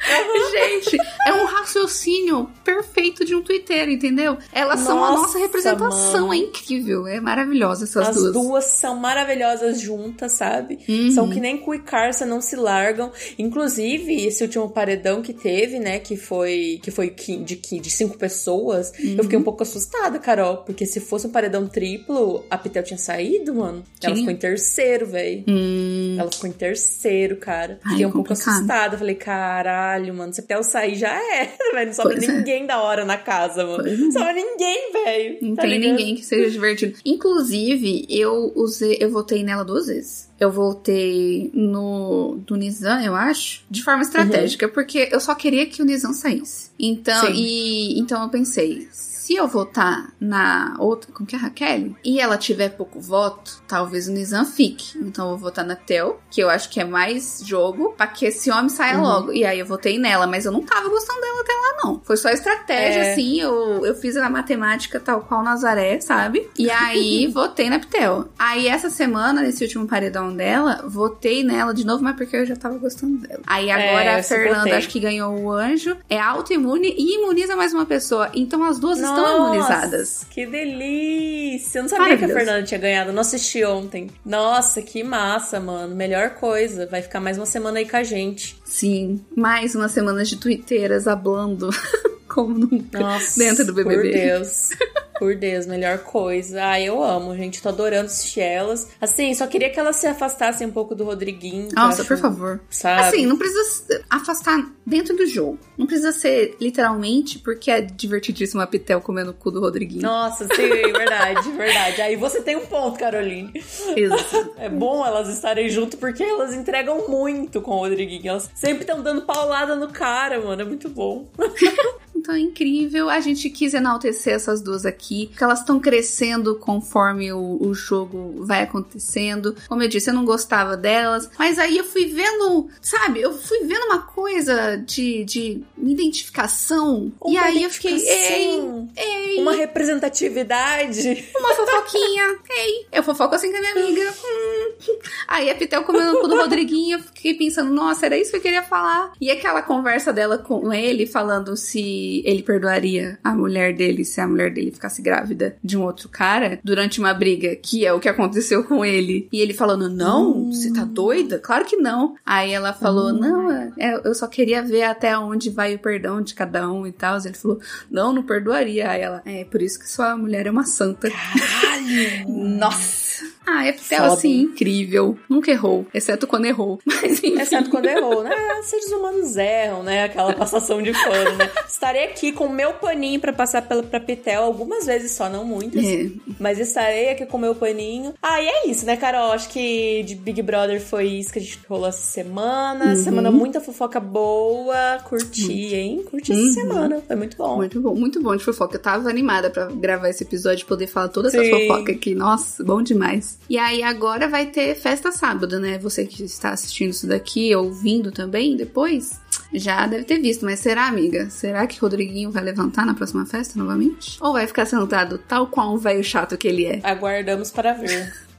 [0.00, 0.50] Uhum.
[0.50, 0.96] Gente,
[1.26, 4.38] é um raciocínio perfeito de um Twitter, entendeu?
[4.52, 6.34] Elas nossa, são a nossa representação, mano.
[6.34, 8.26] é incrível, é maravilhosa essas As duas.
[8.26, 10.78] As duas são maravilhosas juntas, sabe?
[10.88, 11.10] Uhum.
[11.10, 13.12] São que nem Cu e Carça, não se largam.
[13.38, 18.92] Inclusive, esse último paredão que teve, né, que foi que foi de, de cinco pessoas,
[18.98, 22.98] eu fiquei um pouco assustada, Carol, porque se fosse um paredão triplo, a Pitel tinha
[22.98, 23.84] saído, mano.
[24.02, 25.44] Ela ficou em terceiro, velho.
[25.48, 26.16] Hum.
[26.18, 27.78] Ela ficou em terceiro, cara.
[27.88, 28.96] Fiquei um pouco assustada.
[28.96, 31.86] Falei, caralho, mano, se a Pitel sair já é, velho.
[31.86, 32.32] Não sobra pois é.
[32.32, 32.66] ninguém é.
[32.66, 33.82] da hora na casa, mano.
[33.82, 35.38] Pois não sobra ninguém, velho.
[35.42, 35.96] Não tá tem ligado?
[35.96, 36.98] ninguém que seja divertido.
[37.04, 43.62] Inclusive, eu usei, eu votei nela duas vezes eu voltei no do Nizam, eu acho,
[43.70, 44.72] de forma estratégica, uhum.
[44.72, 46.70] porque eu só queria que o Nizam saísse.
[46.78, 48.88] Então, e então eu pensei,
[49.30, 53.62] se eu votar na outra, como que é a Raquel, e ela tiver pouco voto,
[53.68, 54.98] talvez o Nizam fique.
[54.98, 58.26] Então eu vou votar na Tel, que eu acho que é mais jogo, pra que
[58.26, 59.04] esse homem saia uhum.
[59.04, 59.32] logo.
[59.32, 62.00] E aí eu votei nela, mas eu não tava gostando dela até lá, não.
[62.02, 63.12] Foi só estratégia, é.
[63.12, 66.50] assim, eu, eu fiz a matemática tal qual Nazaré, sabe?
[66.58, 68.26] E aí votei na Ptel.
[68.36, 72.56] Aí essa semana, nesse último paredão dela, votei nela de novo, mas porque eu já
[72.56, 73.42] tava gostando dela.
[73.46, 77.72] Aí agora é, a Fernanda, acho que ganhou o anjo, é autoimune e imuniza mais
[77.72, 78.28] uma pessoa.
[78.34, 80.26] Então as duas Nossa estão imunizadas.
[80.30, 81.78] Que delícia!
[81.78, 83.12] Eu não sabia que a Fernanda tinha ganhado.
[83.12, 84.10] Não assisti ontem.
[84.24, 85.94] Nossa, que massa, mano.
[85.94, 86.86] Melhor coisa.
[86.86, 88.56] Vai ficar mais uma semana aí com a gente.
[88.64, 91.70] Sim, mais uma semana de twitteiras hablando.
[92.28, 93.00] Como nunca.
[93.00, 94.02] Nossa, dentro do BBB.
[94.02, 94.70] Por Deus.
[95.20, 96.64] Por Deus, melhor coisa.
[96.64, 97.60] Ah, eu amo, gente.
[97.60, 98.88] Tô adorando assistir elas.
[98.98, 101.68] Assim, só queria que elas se afastassem um pouco do Rodriguinho.
[101.74, 102.58] Nossa, por favor.
[102.70, 103.02] Sabe?
[103.02, 105.58] Assim, não precisa afastar dentro do jogo.
[105.76, 110.00] Não precisa ser literalmente porque é divertidíssimo a Pitel comendo o cu do Rodriguinho.
[110.00, 112.00] Nossa, sim, verdade, verdade.
[112.00, 113.52] Aí você tem um ponto, Caroline.
[113.54, 114.54] Isso.
[114.56, 118.26] É bom elas estarem junto porque elas entregam muito com o Rodriguinho.
[118.26, 120.62] Elas sempre estão dando paulada no cara, mano.
[120.62, 121.28] É muito bom.
[122.20, 123.08] Então é incrível.
[123.08, 128.44] A gente quis enaltecer essas duas aqui, porque elas estão crescendo conforme o, o jogo
[128.44, 129.56] vai acontecendo.
[129.66, 133.60] Como eu disse, eu não gostava delas, mas aí eu fui vendo, sabe, eu fui
[133.60, 137.10] vendo uma coisa de, de identificação.
[137.20, 138.60] Uma e aí eu fiquei, ei,
[138.96, 141.26] ei, Uma representatividade.
[141.38, 142.38] uma fofoquinha.
[142.50, 144.12] Ei, eu fofoco assim com a minha amiga.
[144.24, 144.98] Hum.
[145.28, 148.62] Aí a Pitel comendo do Rodriguinho, eu fiquei pensando, nossa, era isso que eu queria
[148.62, 149.12] falar.
[149.20, 154.26] E aquela conversa dela com ele, falando se ele perdoaria a mulher dele se a
[154.26, 158.08] mulher dele ficasse grávida de um outro cara durante uma briga, que é o que
[158.08, 159.28] aconteceu com ele.
[159.32, 161.38] E ele falando, não, você tá doida?
[161.38, 162.14] Claro que não.
[162.24, 166.34] Aí ela falou, não, é, eu só queria ver até onde vai o perdão de
[166.34, 167.18] cada um e tal.
[167.18, 168.90] Ele falou, não, não perdoaria.
[168.90, 171.08] Aí ela, é por isso que sua mulher é uma santa.
[171.10, 172.28] Caralho!
[172.28, 173.24] Nossa!
[173.46, 174.12] Ah, é Pitel, Foda.
[174.14, 175.18] assim, incrível.
[175.28, 176.78] Nunca errou, exceto quando errou.
[176.86, 177.40] Mas enfim.
[177.40, 178.30] Exceto quando errou, né?
[178.62, 180.04] Seres humanos erram, né?
[180.04, 181.50] Aquela passação de pano, né?
[181.66, 185.44] Estarei aqui com o meu paninho pra passar pela, pra Pitel algumas vezes só, não
[185.44, 185.84] muitas.
[185.84, 186.10] É.
[186.38, 188.14] Mas estarei aqui com o meu paninho.
[188.22, 189.32] Ah, e é isso, né, Carol?
[189.32, 192.94] Acho que de Big Brother foi isso que a gente rolou essa semana.
[192.96, 194.98] Semana muita fofoca boa.
[195.08, 196.04] Curti, hein?
[196.10, 196.52] Curti essa Uhum.
[196.52, 197.02] semana.
[197.06, 197.56] Foi muito bom.
[197.56, 198.76] Muito bom, muito bom de fofoca.
[198.76, 201.66] Eu tava animada pra gravar esse episódio, poder falar todas essas Sim.
[201.68, 202.14] fofocas aqui.
[202.14, 203.29] Nossa, bom demais.
[203.48, 205.78] E aí agora vai ter festa sábado, né?
[205.78, 209.20] Você que está assistindo isso daqui, ouvindo também depois,
[209.52, 210.44] já deve ter visto.
[210.44, 211.28] Mas será, amiga?
[211.30, 214.18] Será que Rodriguinho vai levantar na próxima festa novamente?
[214.20, 216.80] Ou vai ficar sentado tal qual um velho chato que ele é?
[216.82, 218.12] Aguardamos para ver.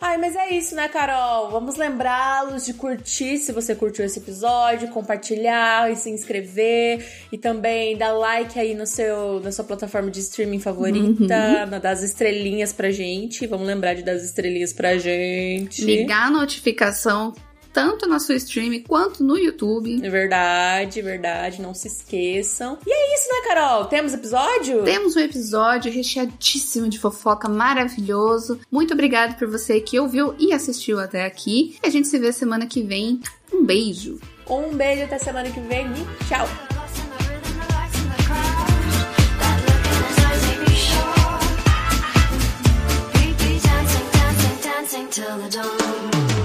[0.00, 1.50] Ai, mas é isso, né, Carol?
[1.50, 7.96] Vamos lembrá-los de curtir se você curtiu esse episódio, compartilhar e se inscrever e também
[7.96, 12.72] dar like aí no seu, na sua plataforma de streaming favorita, na- dar as estrelinhas
[12.72, 13.44] pra gente.
[13.46, 15.84] Vamos lembrar de dar as estrelinhas pra gente.
[15.84, 17.34] Ligar a notificação
[17.72, 20.00] tanto na sua stream quanto no YouTube.
[20.02, 22.78] É verdade, verdade, não se esqueçam.
[22.86, 23.84] E é isso, né, Carol?
[23.86, 24.84] Temos episódio?
[24.84, 28.60] Temos um episódio recheadíssimo de fofoca, maravilhoso.
[28.70, 31.76] Muito obrigado por você que ouviu e assistiu até aqui.
[31.82, 33.20] E a gente se vê semana que vem.
[33.52, 34.20] Um beijo.
[34.48, 36.46] Um beijo até semana que vem e tchau.
[45.18, 46.37] till the dawn.